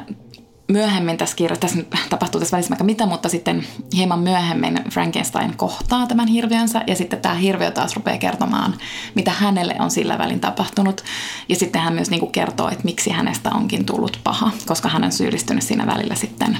[0.67, 6.07] myöhemmin tässä kirjassa, tässä tapahtuu tässä välissä vaikka mitä, mutta sitten hieman myöhemmin Frankenstein kohtaa
[6.07, 8.75] tämän hirviönsä ja sitten tämä hirviö taas rupeaa kertomaan,
[9.15, 11.03] mitä hänelle on sillä välin tapahtunut.
[11.49, 15.03] Ja sitten hän myös niin kuin kertoo, että miksi hänestä onkin tullut paha, koska hän
[15.03, 16.57] on syyllistynyt siinä välillä sitten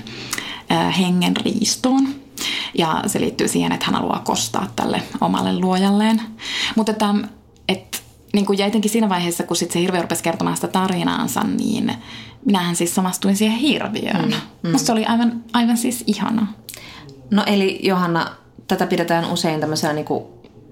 [0.99, 2.07] hengen riistoon.
[2.77, 6.21] Ja se liittyy siihen, että hän haluaa kostaa tälle omalle luojalleen.
[6.75, 7.15] Mutta että,
[7.67, 7.97] että
[8.33, 11.93] niin kuin, ja etenkin siinä vaiheessa, kun sit se hirviö rupesi kertomaan sitä tarinaansa, niin
[12.45, 14.25] minähän siis samastuin siihen hirviöön.
[14.25, 14.33] Mm,
[14.63, 14.71] mm.
[14.71, 16.47] Musta se oli aivan, aivan siis ihana.
[17.31, 18.27] No eli Johanna,
[18.67, 20.23] tätä pidetään usein tämmöisenä niin kuin,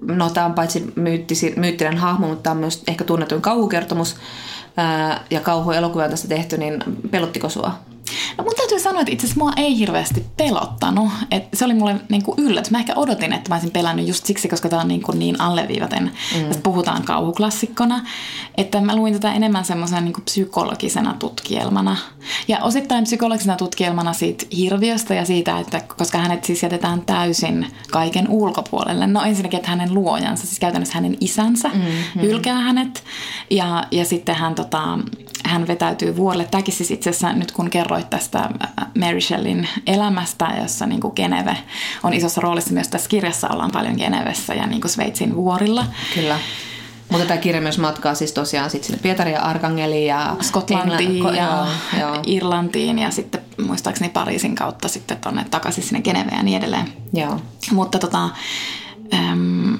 [0.01, 4.15] no tämä on paitsi myyttisi, myyttinen hahmo, mutta tämä on myös ehkä tunnetuin kauhukertomus.
[4.77, 7.79] Ää, ja kauhuelokuva on tästä tehty, niin pelottiko sua?
[8.37, 11.09] No mun täytyy sanoa, että itse asiassa mua ei hirveästi pelottanut.
[11.31, 12.71] Et se oli mulle niinku yllätys.
[12.71, 16.11] Mä ehkä odotin, että mä olisin pelännyt just siksi, koska tämä on niinku niin alleviivaten.
[16.35, 16.45] Mm.
[16.45, 18.01] Tästä puhutaan kauhuklassikkona.
[18.57, 21.97] Että mä luin tätä enemmän semmoisena niinku psykologisena tutkielmana.
[22.47, 28.29] Ja osittain psykologisena tutkielmana siitä hirviöstä ja siitä, että koska hänet siis jätetään täysin kaiken
[28.29, 29.07] ulkopuolelle.
[29.07, 32.21] No ensinnäkin, että hänen luojansa, siis käytännössä hänen isänsä, mm-hmm.
[32.21, 33.03] hylkää hänet.
[33.49, 34.99] Ja, ja sitten hän, tota,
[35.51, 36.47] hän vetäytyy vuorelle.
[36.51, 41.13] Tämäkin siis itse asiassa nyt kun kerroit tästä äh, Mary Shelleyn elämästä, jossa niin kuin
[41.15, 41.57] Geneve
[42.03, 42.73] on isossa roolissa.
[42.73, 45.85] Myös tässä kirjassa ollaan paljon Genevessä ja niin kuin Sveitsin vuorilla.
[46.13, 46.39] Kyllä.
[47.09, 51.35] Mutta tämä kirja myös matkaa siis tosiaan sit sinne Pietariin ja Arkangeliin ja Skotlantiin Engla-
[51.35, 51.67] ja
[51.99, 52.23] joo, joo.
[52.25, 56.93] Irlantiin ja sitten muistaakseni Pariisin kautta sitten tonne takaisin sinne Geneveen ja niin edelleen.
[57.13, 57.39] Joo.
[57.71, 58.29] Mutta tota,
[59.13, 59.77] äm,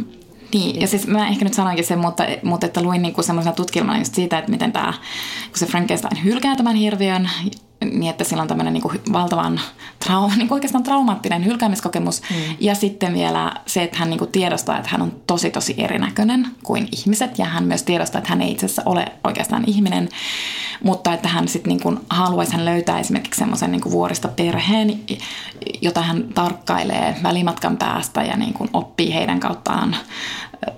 [0.54, 4.00] niin, ja siis mä ehkä nyt sanoinkin sen, mutta, mutta että luin niinku semmoisena tutkielmana
[4.00, 4.94] just siitä, että miten tämä,
[5.50, 7.30] kun se Frankenstein hylkää tämän hirviön,
[7.82, 9.62] niin että sillä on tämmöinen niin kuin valtavan
[10.06, 12.22] trau- niin kuin oikeastaan traumaattinen hylkäämiskokemus.
[12.22, 12.56] Mm.
[12.60, 16.48] Ja sitten vielä se, että hän niin kuin tiedostaa, että hän on tosi tosi erinäköinen
[16.64, 17.40] kuin ihmiset.
[17.40, 20.10] Ja hän myös tiedostaa, että hän ei itse asiassa ole oikeastaan ihminen.
[20.84, 25.00] Mutta että hän sitten niin kuin haluaisi hän löytää esimerkiksi semmoisen niin vuorista perheen,
[25.82, 29.96] jota hän tarkkailee välimatkan päästä ja niin kuin oppii heidän kauttaan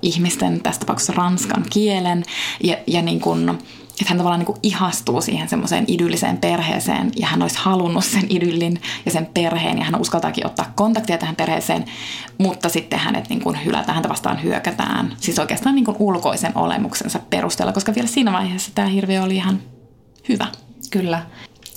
[0.01, 2.23] ihmisten, tässä tapauksessa ranskan kielen.
[2.63, 3.59] Ja, ja niin kuin,
[4.01, 8.25] että hän tavallaan niin kuin ihastuu siihen semmoiseen idylliseen perheeseen ja hän olisi halunnut sen
[8.29, 11.85] idyllin ja sen perheen ja hän uskaltaakin ottaa kontaktia tähän perheeseen,
[12.37, 15.13] mutta sitten hänet niin kuin hylätään, häntä vastaan hyökätään.
[15.19, 19.59] Siis oikeastaan niin kuin ulkoisen olemuksensa perusteella, koska vielä siinä vaiheessa tämä hirviö oli ihan
[20.29, 20.47] hyvä.
[20.91, 21.25] Kyllä.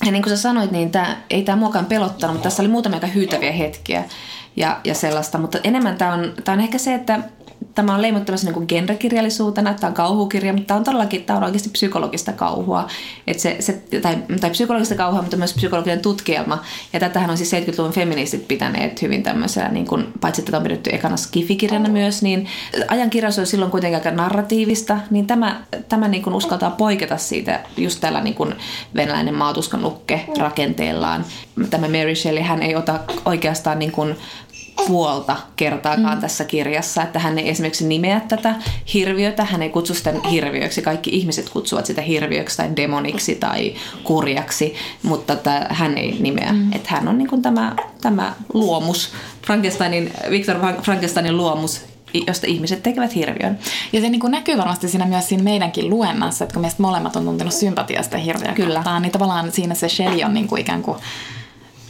[0.06, 2.96] Ja niin kuin sä sanoit, niin tämä, ei tämä muokaan pelottanut, mutta tässä oli muutamia
[2.96, 4.04] aika hyytäviä hetkiä
[4.56, 5.38] ja, ja sellaista.
[5.38, 7.20] Mutta enemmän tämä on, tämä on ehkä se, että
[7.76, 11.68] tämä on leimuttu niin genrekirjallisuutena, tämä on kauhukirja, mutta tämä on todellakin tämä on oikeasti
[11.68, 12.88] psykologista kauhua.
[13.26, 16.62] Et se, se, tai, tai psykologista kauhua, mutta myös psykologinen tutkielma.
[16.92, 20.62] Ja tätähän on siis 70-luvun feministit pitäneet hyvin tämmöisenä, niin kuin, paitsi että tämä on
[20.62, 22.46] pidetty ekana skifikirjana myös, niin
[22.88, 27.60] ajan kirjallisuus on silloin kuitenkin aika narratiivista, niin tämä, tämä niin kuin uskaltaa poiketa siitä
[27.76, 28.54] just tällä niin kuin
[28.94, 31.24] venäläinen maatuskan lukke rakenteellaan.
[31.70, 34.16] Tämä Mary Shelley, hän ei ota oikeastaan niin kuin
[34.86, 36.20] puolta kertaakaan mm.
[36.20, 38.54] tässä kirjassa, että hän ei esimerkiksi nimeä tätä
[38.94, 43.74] hirviötä, hän ei kutsu sitä hirviöksi, kaikki ihmiset kutsuvat sitä hirviöksi tai demoniksi tai
[44.04, 46.72] kurjaksi, mutta että hän ei nimeä, mm.
[46.72, 49.12] että hän on niin kuin tämä, tämä luomus,
[49.46, 51.84] Frankensteinin, Victor Frankensteinin luomus,
[52.26, 53.58] josta ihmiset tekevät hirviön.
[53.92, 57.16] Ja se niin kuin näkyy varmasti siinä myös siinä meidänkin luennassa, että kun meistä molemmat
[57.16, 58.74] on tuntenut sympatiasta hirviöä Kyllä.
[58.74, 60.98] kohtaan, niin tavallaan siinä se Shelley on niin kuin ikään kuin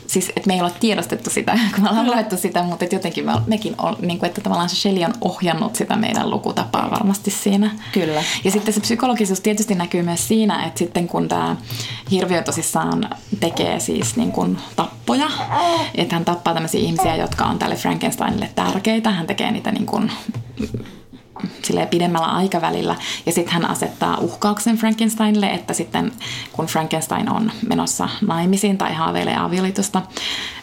[0.06, 3.26] siis että me ei olla tiedostettu sitä, kun me ollaan luettu sitä, mutta että jotenkin
[3.26, 7.30] me, mekin on, niin kuin, että tavallaan se Shelley on ohjannut sitä meidän lukutapaa varmasti
[7.30, 7.70] siinä.
[7.92, 8.22] Kyllä.
[8.44, 11.56] Ja sitten se psykologisuus tietysti näkyy myös siinä, että sitten kun tämä
[12.10, 15.30] hirviö tosissaan tekee siis niin kuin tappoja,
[15.94, 20.12] että hän tappaa tämmöisiä ihmisiä, jotka on tälle Frankensteinille tärkeitä, hän tekee niitä niin kuin
[21.62, 22.96] silleen pidemmällä aikavälillä.
[23.26, 26.12] Ja sitten hän asettaa uhkauksen Frankensteinille, että sitten
[26.52, 30.02] kun Frankenstein on menossa naimisiin tai haaveilee avioliitosta,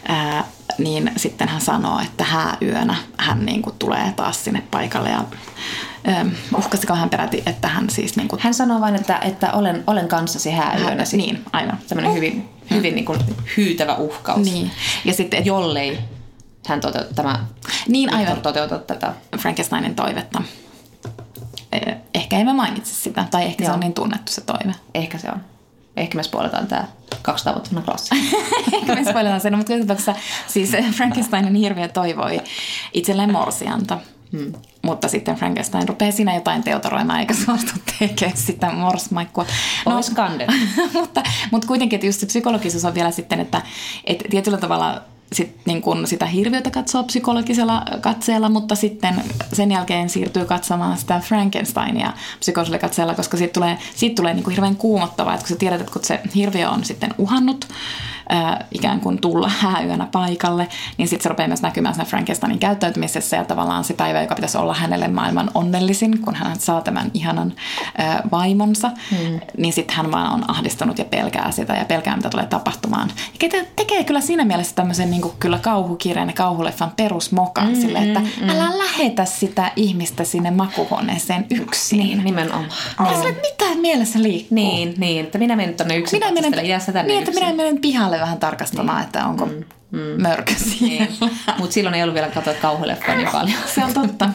[0.08, 0.44] ää,
[0.78, 5.24] niin sitten hän sanoo, että hääyönä hän niin kuin tulee taas sinne paikalle ja
[6.58, 8.16] uhkasiko hän peräti, että hän siis...
[8.16, 8.40] Niin kuin...
[8.42, 10.90] Hän sanoo vain, että, että olen, olen kanssasi hääyönä.
[10.90, 11.78] Hää, niin, aivan.
[11.88, 13.18] Tämmöinen hyvin, hyvin niin kuin
[13.56, 14.50] hyytävä uhkaus.
[14.50, 14.70] Niin.
[15.04, 15.46] Ja sitten, et...
[15.46, 15.98] Jollei
[16.66, 17.44] hän toteut, tämä
[17.88, 18.40] niin, aivan.
[18.40, 20.42] toteuta tätä Frankensteinin toivetta.
[22.34, 23.70] Ehkä emme mainitse sitä, tai ehkä Joo.
[23.70, 24.74] se on niin tunnettu se toive.
[24.94, 25.40] Ehkä se on.
[25.96, 26.84] Ehkä me spoiletaan tämä
[27.22, 28.14] kaksi tavoittuna klassi.
[28.72, 30.14] Ehkä me spoiletaan sen, mutta tapauksessa
[30.46, 32.40] siis Frankensteinin hirviö toivoi
[32.94, 33.98] itselleen morsianta.
[34.32, 34.52] Hmm.
[34.82, 39.46] Mutta sitten Frankenstein rupeaa siinä jotain teotoroimaan eikä suostu tekemään sitä morsmaikkua.
[39.86, 39.92] No,
[41.00, 43.62] mutta, mutta kuitenkin, että just se psykologisuus on vielä sitten, että,
[44.04, 45.02] että tietyllä tavalla
[45.34, 49.14] sit, niin kun sitä hirviötä katsoo psykologisella katseella, mutta sitten
[49.52, 54.54] sen jälkeen siirtyy katsomaan sitä Frankensteinia psykologisella katseella, koska siitä tulee, siitä tulee niin kuin
[54.54, 57.68] hirveän kuumottavaa, että kun sä tiedät, että kun se hirviö on sitten uhannut
[58.28, 60.68] ää, ikään kuin tulla hääyönä paikalle,
[60.98, 64.58] niin sitten se rupeaa myös näkymään siinä Frankensteinin käyttäytymisessä ja tavallaan se päivä, joka pitäisi
[64.58, 67.52] olla hänelle maailman onnellisin, kun hän saa tämän ihanan
[67.98, 69.40] ää, vaimonsa, hmm.
[69.58, 73.10] niin sitten hän vaan on ahdistunut ja pelkää sitä ja pelkää, mitä tulee tapahtumaan.
[73.42, 77.98] Ja tekee kyllä siinä mielessä tämmöisen niin kuin kyllä kauhukirjan ja kauhuleffan perusmokan mm, sille,
[77.98, 81.98] että mm, älä lähetä sitä ihmistä sinne makuhuoneeseen yksin.
[81.98, 82.64] Niin, nimenomaan.
[83.00, 83.16] Oh.
[83.16, 84.54] Sille, mitä mielessä liikkuu?
[84.54, 86.18] Niin, niin, että minä menen tuonne yksin.
[86.18, 87.38] Minä menen, jää tänne niin, yksin.
[87.38, 89.06] että minä menen pihalle vähän tarkastamaan, niin.
[89.06, 90.22] että onko mm mm.
[90.22, 91.08] mörkö Niin.
[91.58, 93.58] Mutta silloin ei ollut vielä katsoa kauhuleffoja niin paljon.
[93.74, 94.30] Se on totta.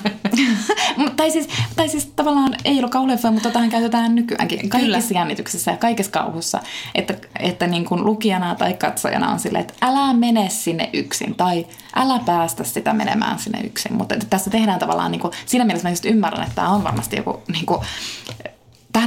[1.17, 4.69] tai, siis, tai siis tavallaan ei ollut kauhuleffoja, mutta tähän käytetään nykyäänkin.
[4.69, 5.19] Kaikissa Kyllä.
[5.19, 6.59] jännityksessä ja kaikessa kauhussa.
[6.95, 11.35] Että, että niin kuin lukijana tai katsojana on silleen, että älä mene sinne yksin.
[11.35, 13.93] Tai älä päästä sitä menemään sinne yksin.
[13.93, 17.15] Mutta tässä tehdään tavallaan, niin kuin, siinä mielessä mä just ymmärrän, että tämä on varmasti
[17.15, 17.81] joku niin kuin,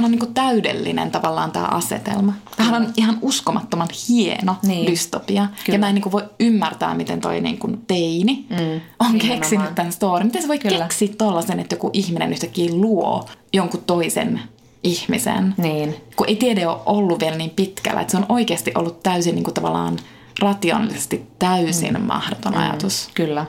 [0.03, 2.33] tämähän on niin kuin täydellinen tavallaan tämä asetelma.
[2.57, 4.91] Tämähän on ihan uskomattoman hieno niin.
[4.91, 5.47] dystopia.
[5.65, 5.75] Kyllä.
[5.75, 8.81] Ja mä en niin kuin voi ymmärtää, miten toi niin kuin teini mm.
[8.99, 10.23] on keksinyt tämän story.
[10.23, 10.77] Miten se voi Kyllä.
[10.77, 14.41] keksiä tollasen, että joku ihminen yhtäkkiä luo jonkun toisen
[14.83, 15.53] ihmisen.
[15.57, 15.95] Niin.
[16.15, 18.01] Kun ei tiede ole ollut vielä niin pitkällä.
[18.01, 19.99] Että se on oikeasti ollut täysin niin kuin tavallaan
[20.39, 22.01] rationaalisesti täysin mm.
[22.01, 22.59] mahdoton mm.
[22.59, 23.09] ajatus.
[23.13, 23.45] Kyllä.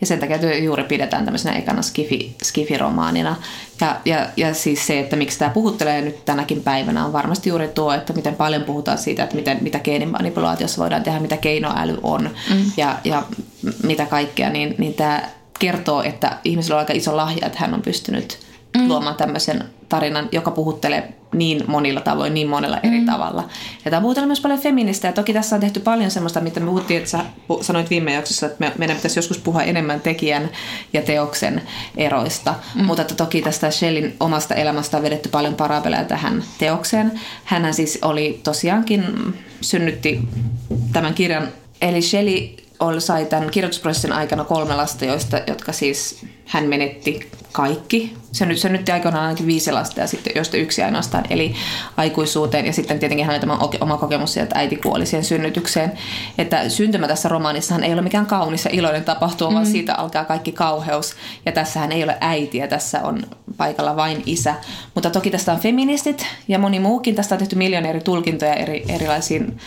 [0.00, 3.36] Ja sen takia juuri pidetään tämmöisenä ekana skifi, skifiromaanina.
[3.80, 7.68] Ja, ja, ja siis se, että miksi tämä puhuttelee nyt tänäkin päivänä, on varmasti juuri
[7.68, 12.30] tuo, että miten paljon puhutaan siitä, että miten, mitä geenimanipulaatiossa voidaan tehdä, mitä keinoäly on
[12.50, 12.64] mm.
[12.76, 13.22] ja, ja
[13.82, 15.22] mitä kaikkea, niin, niin tämä
[15.58, 18.45] kertoo, että ihmisellä on aika iso lahja, että hän on pystynyt
[18.78, 18.88] mm.
[18.88, 23.06] luomaan tämmöisen tarinan, joka puhuttelee niin monilla tavoin, niin monella eri mm.
[23.06, 23.48] tavalla.
[23.84, 26.66] Ja tämä puhutellaan myös paljon feministä, ja toki tässä on tehty paljon semmoista, mitä me
[26.66, 27.24] puhuttiin, että sä
[27.60, 30.50] sanoit viime jaksossa, että me, meidän pitäisi joskus puhua enemmän tekijän
[30.92, 31.62] ja teoksen
[31.96, 32.54] eroista.
[32.74, 32.84] Mm.
[32.84, 37.20] Mutta että toki tästä Shellin omasta elämästä on vedetty paljon parabeleja tähän teokseen.
[37.44, 39.04] Hänhän siis oli tosiaankin,
[39.60, 40.28] synnytti
[40.92, 41.48] tämän kirjan,
[41.80, 42.48] eli Shelley
[42.80, 48.16] oli, sai tämän kirjoitusprosessin aikana kolme lasta, joista, jotka siis hän menetti kaikki.
[48.36, 51.54] Se nyt synnytti aikoinaan ainakin viisi lasta ja sitten joista yksi ainoastaan eli
[51.96, 52.66] aikuisuuteen.
[52.66, 55.92] Ja sitten tietenkin hänellä tämä oma kokemus siitä, että äiti kuoli siihen synnytykseen.
[56.38, 59.54] Että syntymä tässä romaanissahan ei ole mikään kaunis ja iloinen tapahtuma, mm.
[59.54, 61.14] vaan siitä alkaa kaikki kauheus.
[61.46, 63.22] Ja tässähän ei ole äitiä, tässä on
[63.56, 64.54] paikalla vain isä.
[64.94, 67.14] Mutta toki tästä on feministit ja moni muukin.
[67.14, 69.58] Tästä on tehty miljoonia eri tulkintoja eri, erilaisiin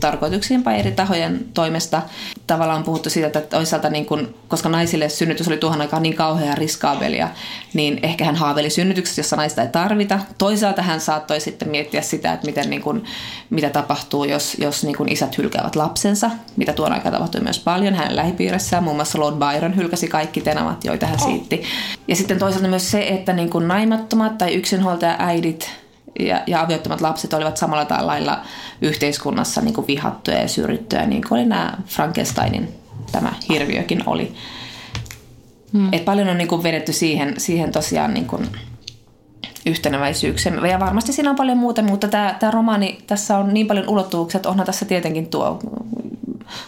[0.00, 2.02] tarkoituksiin vai eri tahojen toimesta.
[2.46, 6.14] Tavallaan on puhuttu siitä, että toisaalta niin kun, koska naisille synnytys oli tuohon aikaan niin
[6.14, 7.28] kauhean ja riskaabelia,
[7.74, 10.18] niin ehkä hän haaveili synnytyksestä, jossa naista ei tarvita.
[10.38, 13.04] Toisaalta hän saattoi sitten miettiä sitä, että miten, niin kuin,
[13.50, 17.94] mitä tapahtuu, jos, jos niin kuin isät hylkäävät lapsensa, mitä tuon aikaan tapahtui myös paljon
[17.94, 18.84] hänen lähipiirissään.
[18.84, 21.62] Muun muassa Lord Byron hylkäsi kaikki tenavat, joita hän siitti.
[22.08, 25.70] Ja sitten toisaalta myös se, että niin kuin naimattomat tai yksinhuoltaja äidit
[26.20, 28.40] ja, ja aviottomat lapset olivat samalla lailla
[28.82, 32.68] yhteiskunnassa niin kuin vihattuja ja syrjittyjä, niin kuin oli nämä Frankensteinin
[33.12, 34.34] tämä hirviökin oli.
[35.72, 35.92] Mm.
[35.92, 38.48] Et paljon on niin kuin vedetty siihen, siihen tosiaan niin kuin
[39.66, 40.52] yhteneväisyyksiä.
[40.70, 44.38] Ja varmasti siinä on paljon muuta, mutta tämä, tämä romaani, tässä on niin paljon ulottuvuuksia,
[44.38, 45.58] että onhan tässä tietenkin tuo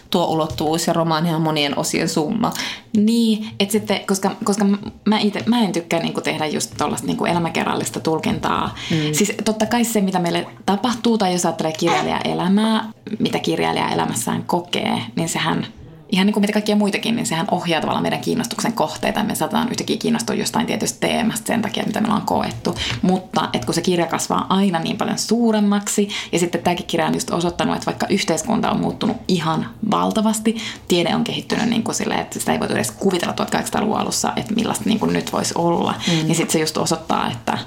[0.09, 2.53] tuo ulottuvuus ja romaani on monien osien summa.
[2.97, 4.65] Niin, että sitten, koska, koska
[5.05, 8.75] mä, ite, mä en tykkää niinku tehdä just tuollaista niinku elämäkerrallista tulkintaa.
[8.91, 9.13] Mm.
[9.13, 15.01] Siis totta kai se, mitä meille tapahtuu, tai jos ajattelee kirjailijaelämää, mitä kirjailija elämässään kokee,
[15.15, 15.67] niin sehän–
[16.11, 19.23] ihan niin kuin mitä kaikkia muitakin, niin sehän ohjaa tavallaan meidän kiinnostuksen kohteita.
[19.23, 22.75] Me saatetaan yhtäkkiä kiinnostua jostain tietystä teemasta sen takia, mitä me ollaan koettu.
[23.01, 27.13] Mutta että kun se kirja kasvaa aina niin paljon suuremmaksi, ja sitten tämäkin kirja on
[27.13, 32.19] just osoittanut, että vaikka yhteiskunta on muuttunut ihan valtavasti, tiede on kehittynyt niin kuin silleen,
[32.19, 35.93] että sitä ei voitu edes kuvitella 1800-luvun alussa, että millaista niin kuin nyt voisi olla,
[36.07, 36.13] mm.
[36.13, 37.57] niin sitten se just osoittaa, että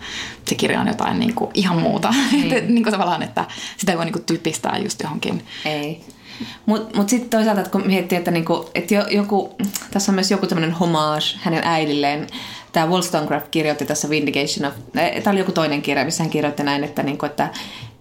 [0.49, 2.15] se kirja on jotain niin kuin ihan muuta.
[2.39, 2.75] Mm.
[2.75, 3.45] niin kuin tavallaan, että
[3.77, 5.45] sitä ei voi niin kuin typistää just johonkin.
[5.65, 6.05] Ei
[6.67, 9.57] mutta mut sitten toisaalta, että kun miettii, että, niinku, että jo, joku,
[9.91, 12.27] tässä on myös joku tämmöinen homage hänen äidilleen.
[12.73, 14.75] Tämä Wollstonecraft kirjoitti tässä Vindication of...
[14.93, 17.49] Tämä oli joku toinen kirja, missä hän kirjoitti näin, että, niinku, että,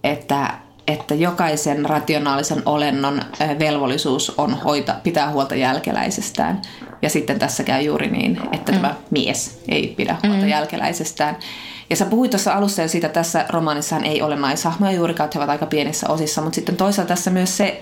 [0.04, 0.54] että
[0.88, 3.22] että jokaisen rationaalisen olennon
[3.58, 6.62] velvollisuus on hoita, pitää huolta jälkeläisestään.
[7.02, 8.78] Ja sitten tässä käy juuri niin, että mm.
[8.78, 10.48] tämä mies ei pidä huolta mm.
[10.48, 11.36] jälkeläisestään.
[11.90, 15.40] Ja sä puhuit tuossa alussa jo siitä, että tässä romaanissahan ei ole naishahmoja juurikaan, he
[15.40, 17.80] ovat aika pienissä osissa, mutta sitten toisaalta tässä myös se,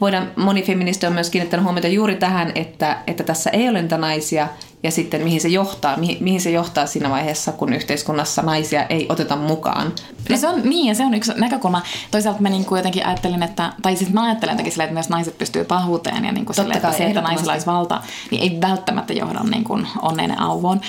[0.00, 3.98] voidaan, moni feministi on myös kiinnittänyt huomiota juuri tähän, että, että tässä ei ole niitä
[3.98, 4.48] naisia,
[4.82, 9.06] ja sitten mihin se johtaa, mihin, mihin se johtaa siinä vaiheessa, kun yhteiskunnassa naisia ei
[9.08, 9.92] oteta mukaan.
[10.28, 11.82] No se on, niin, ja se on yksi näkökulma.
[12.10, 15.08] Toisaalta mä niin kuin jotenkin ajattelin, että, tai siis mä ajattelen jotenkin silleen, että myös
[15.08, 18.60] naiset pystyy pahuuteen, ja niin kuin silleen, että se, että naisilla olisi valta, niin ei
[18.60, 20.80] välttämättä johda niin kuin onneinen auvoon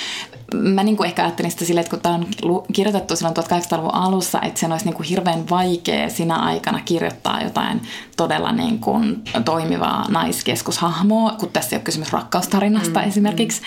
[0.54, 2.26] mä niin kuin ehkä ajattelin sitä silleen, että kun tämä on
[2.74, 7.82] kirjoitettu silloin 1800-luvun alussa, että sen olisi niin kuin hirveän vaikea sinä aikana kirjoittaa jotain
[8.18, 13.62] todella niin kuin toimivaa naiskeskushahmoa, kun tässä ei ole kysymys rakkaustarinasta mm, esimerkiksi.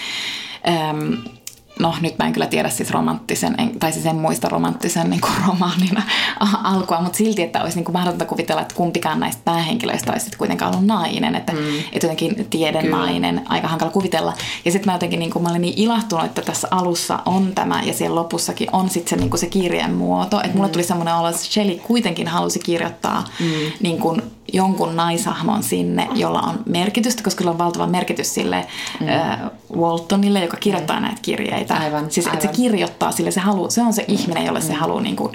[0.92, 1.41] Mm
[1.82, 5.20] no nyt mä en kyllä tiedä siis romanttisen, en, tai siis en muista romanttisen niin
[5.20, 6.02] kuin romaanin
[6.64, 10.74] alkua, mutta silti, että olisi niin kuin mahdotonta kuvitella, että kumpikaan näistä päähenkilöistä olisi kuitenkaan
[10.74, 11.78] ollut nainen, että, mm.
[11.92, 12.96] että jotenkin tieden kyllä.
[12.96, 14.32] nainen, aika hankala kuvitella.
[14.64, 17.82] Ja sitten mä jotenkin, niin kuin, mä olin niin ilahtunut, että tässä alussa on tämä
[17.82, 20.72] ja siellä lopussakin on sitten se, niin kuin se kirjeen muoto, että mulle mm.
[20.72, 23.46] tuli semmoinen olo, että Shelley kuitenkin halusi kirjoittaa mm.
[23.80, 24.22] niin kuin,
[24.52, 28.66] jonkun naisahmon sinne, jolla on merkitystä, koska sillä on valtava merkitys sille
[29.00, 29.08] mm.
[29.08, 29.40] äh,
[29.76, 31.02] Waltonille, joka kirjoittaa mm.
[31.02, 31.74] näitä kirjeitä.
[31.74, 32.38] Aivan, siis aivan.
[32.38, 34.66] että se kirjoittaa sille, se, halu, se on se ihminen, jolle mm.
[34.66, 35.32] se haluaa niin kuin,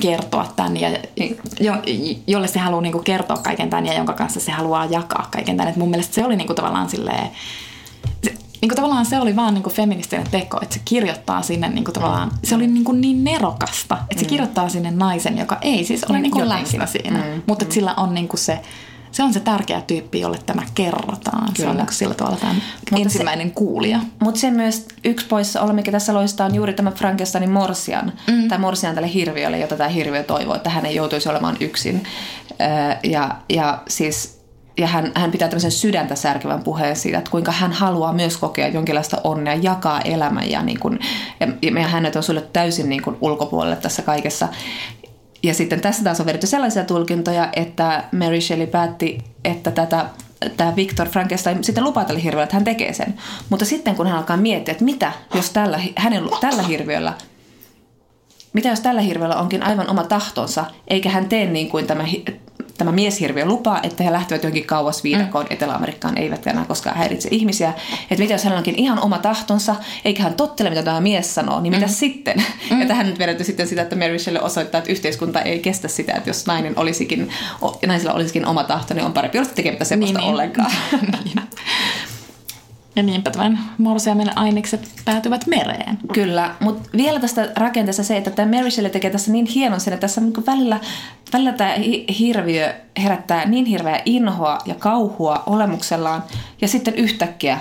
[0.00, 0.88] kertoa tämän ja
[1.60, 1.72] jo,
[2.26, 5.56] jolle se haluaa niin kuin, kertoa kaiken tämän ja jonka kanssa se haluaa jakaa kaiken
[5.56, 5.70] tämän.
[5.70, 7.30] Et mun mielestä se oli niin kuin, tavallaan silleen,
[8.64, 11.84] niin kuin tavallaan se oli vaan niin kuin feministinen teko, että se kirjoittaa sinne niin
[11.84, 14.28] kuin tavallaan, se oli niin, kuin niin nerokasta, että se mm.
[14.28, 17.42] kirjoittaa sinne naisen, joka ei siis ole niin kuin läsnä siinä, mm.
[17.46, 18.60] mutta että sillä on niin kuin se,
[19.12, 21.42] se on se tärkeä tyyppi, jolle tämä kerrotaan.
[21.42, 21.54] Kyllä.
[21.56, 22.54] Se on niin sillä tavalla tämä
[22.96, 24.00] ensimmäinen se, kuulija.
[24.20, 28.48] Mutta sen myös yksi poissa mikä tässä loistaa, on juuri tämä Frankensteinin Morsian, mm.
[28.48, 32.02] tai Morsian tälle hirviölle, jota tämä hirviö toivoo, että hän ei joutuisi olemaan yksin.
[33.02, 34.33] Ja, ja siis
[34.78, 38.68] ja hän, hän pitää tämmöisen sydäntä särkevän puheen siitä, että kuinka hän haluaa myös kokea
[38.68, 40.98] jonkinlaista onnea, jakaa elämän ja, niin kuin,
[41.40, 44.48] ja, ja hänet on sulle täysin niin kuin ulkopuolelle tässä kaikessa.
[45.42, 50.06] Ja sitten tässä taas on vedetty sellaisia tulkintoja, että Mary Shelley päätti, että tätä
[50.56, 53.14] tämä Victor Frankenstein sitten lupaa tälle hirviölle, että hän tekee sen.
[53.50, 57.12] Mutta sitten kun hän alkaa miettiä, että mitä jos tällä, hänen, tällä hirviöllä
[58.54, 62.04] mitä jos tällä hirviöllä onkin aivan oma tahtonsa, eikä hän tee niin kuin tämä
[62.78, 65.52] tämä mieshirviö lupaa, että he lähtevät johonkin kauas viidakkoon mm.
[65.54, 67.72] Etelä-Amerikkaan, eivät enää koskaan häiritse ihmisiä.
[68.10, 71.60] Että mitä jos hänellä onkin ihan oma tahtonsa, eikä hän tottele, mitä tämä mies sanoo,
[71.60, 71.92] niin mitä mm.
[71.92, 72.44] sitten?
[72.70, 72.80] Mm.
[72.80, 76.14] Ja tähän nyt vedetty sitten sitä, että Mary Shelley osoittaa, että yhteiskunta ei kestä sitä,
[76.14, 77.30] että jos nainen olisikin,
[77.86, 80.32] naisilla olisikin oma tahto, niin on parempi olla tekemättä sellaista niin, niin.
[80.32, 80.70] ollenkaan.
[81.24, 81.36] niin.
[82.96, 85.98] Ja niinpä tämän morsiamen ainekset päätyvät mereen.
[86.12, 89.94] Kyllä, mutta vielä tästä rakenteesta se, että tämä Mary Shelley tekee tässä niin hienon sen,
[89.94, 90.80] että tässä on niin välillä,
[91.32, 91.74] välillä tämä
[92.18, 96.24] hirviö herättää niin hirveää inhoa ja kauhua olemuksellaan,
[96.60, 97.58] ja sitten yhtäkkiä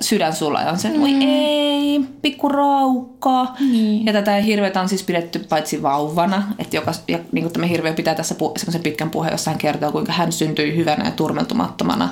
[0.00, 1.04] sydän sulla ja on se, mm.
[1.20, 3.46] ei, pikku raukka.
[3.60, 4.06] Niin.
[4.06, 7.92] Ja tätä hirveätä on siis pidetty paitsi vauvana, että joka, ja niin kuin tämä hirveä
[7.92, 12.08] pitää tässä pu- semmoisen pitkän puheen, jossa hän kertoo, kuinka hän syntyi hyvänä ja turmeltumattomana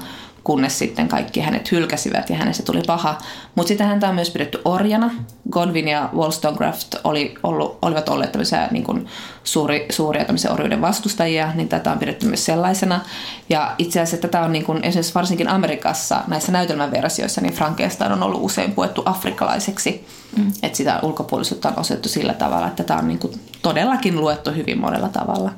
[0.46, 3.18] kunnes sitten kaikki hänet hylkäsivät ja hänestä tuli paha.
[3.54, 5.10] Mutta sitten häntä on myös pidetty orjana.
[5.50, 9.06] Godwin ja Wollstonecraft oli, ollut, olivat olleet tämmöisiä niin kuin
[9.44, 13.00] suuri, suuria tämmöisiä orjuuden vastustajia, niin tätä on pidetty myös sellaisena.
[13.48, 18.22] Ja itse asiassa tätä on niin kuin, esimerkiksi varsinkin Amerikassa näissä näytelmäversioissa, niin Frankenstein on
[18.22, 20.06] ollut usein puettu afrikkalaiseksi.
[20.36, 20.52] Mm.
[20.62, 24.80] Että sitä ulkopuolisuutta on osoitettu sillä tavalla, että tätä on niin kuin todellakin luettu hyvin
[24.80, 25.50] monella tavalla.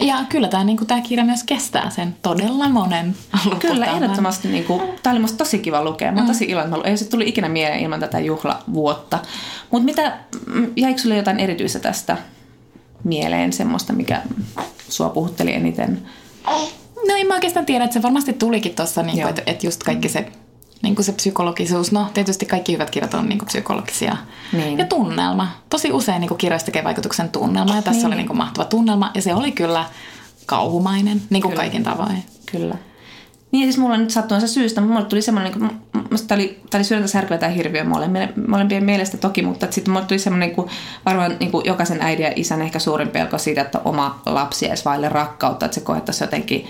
[0.00, 3.16] Ja kyllä tämä niinku, tää kirja myös kestää sen todella monen
[3.58, 4.48] Kyllä, ehdottomasti.
[4.48, 6.12] Niin kuin, tämä oli musta tosi kiva lukea.
[6.12, 6.80] Mä oon tosi iloinen.
[6.84, 9.18] Ei se tuli ikinä mieleen ilman tätä juhlavuotta.
[9.70, 12.16] Mutta mitä, mm, jäikö sulle jotain erityistä tästä
[13.04, 14.22] mieleen, semmoista, mikä
[14.88, 16.02] sua puhutteli eniten?
[17.08, 20.08] No en mä oikeastaan tiedä, että se varmasti tulikin tuossa, niin että et just kaikki
[20.08, 20.32] se,
[20.82, 21.92] niin se psykologisuus.
[21.92, 24.16] No tietysti kaikki hyvät kirjat on niin psykologisia.
[24.52, 24.78] Niin.
[24.78, 25.48] Ja tunnelma.
[25.70, 28.06] Tosi usein niin kirjoista tekee vaikutuksen tunnelma ja tässä Niin.
[28.06, 29.84] oli niin mahtava tunnelma ja se oli kyllä
[30.46, 31.62] kauhumainen, niin kuin Kyllä.
[31.62, 32.24] kaikin tavoin.
[32.52, 32.74] Kyllä.
[33.52, 35.70] Niin siis mulla nyt sattuansa syystä, mutta mulle tuli semmoinen, niin
[36.28, 40.06] tämä oli, tää oli sydäntä särkyvä tämä hirviö molempien, molempien mielestä toki, mutta sitten mulle
[40.06, 40.70] tuli semmoinen, niin kuin,
[41.06, 44.84] varmaan niin kuin jokaisen äidin ja isän ehkä suurin pelko siitä, että oma lapsi jäisi
[44.84, 46.66] vaille rakkautta, että se koettaisi jotenkin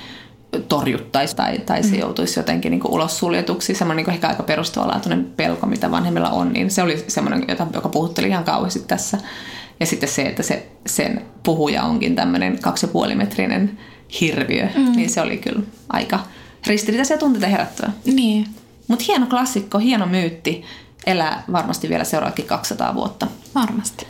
[0.68, 3.74] torjuttaisi tai, tai se joutuisi jotenkin niin kuin ulos suljetuksi.
[3.74, 7.66] Semmoinen niin kuin ehkä aika perustavanlaatuinen pelko, mitä vanhemmilla on, niin se oli semmoinen, jota,
[7.74, 9.18] joka puhutteli ihan kauheasti tässä.
[9.80, 13.78] Ja sitten se, että se, sen puhuja onkin tämmöinen kaksi metrinen
[14.20, 14.92] hirviö, mm.
[14.96, 16.20] niin se oli kyllä aika
[16.66, 17.92] ristiriitaisia tunteita herättävä.
[18.04, 18.46] Niin.
[18.88, 20.64] Mutta hieno klassikko, hieno myytti,
[21.06, 23.26] elää varmasti vielä seuraavatkin 200 vuotta.
[23.54, 24.06] Varmasti.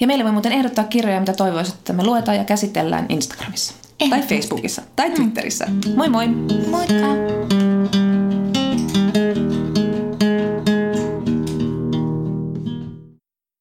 [0.00, 4.22] Ja meille voi muuten ehdottaa kirjoja, mitä toivoisit, että me luetaan ja käsitellään Instagramissa tai
[4.22, 5.66] Facebookissa tai Twitterissä.
[5.96, 6.28] Moi moi!
[6.70, 8.03] Moikka!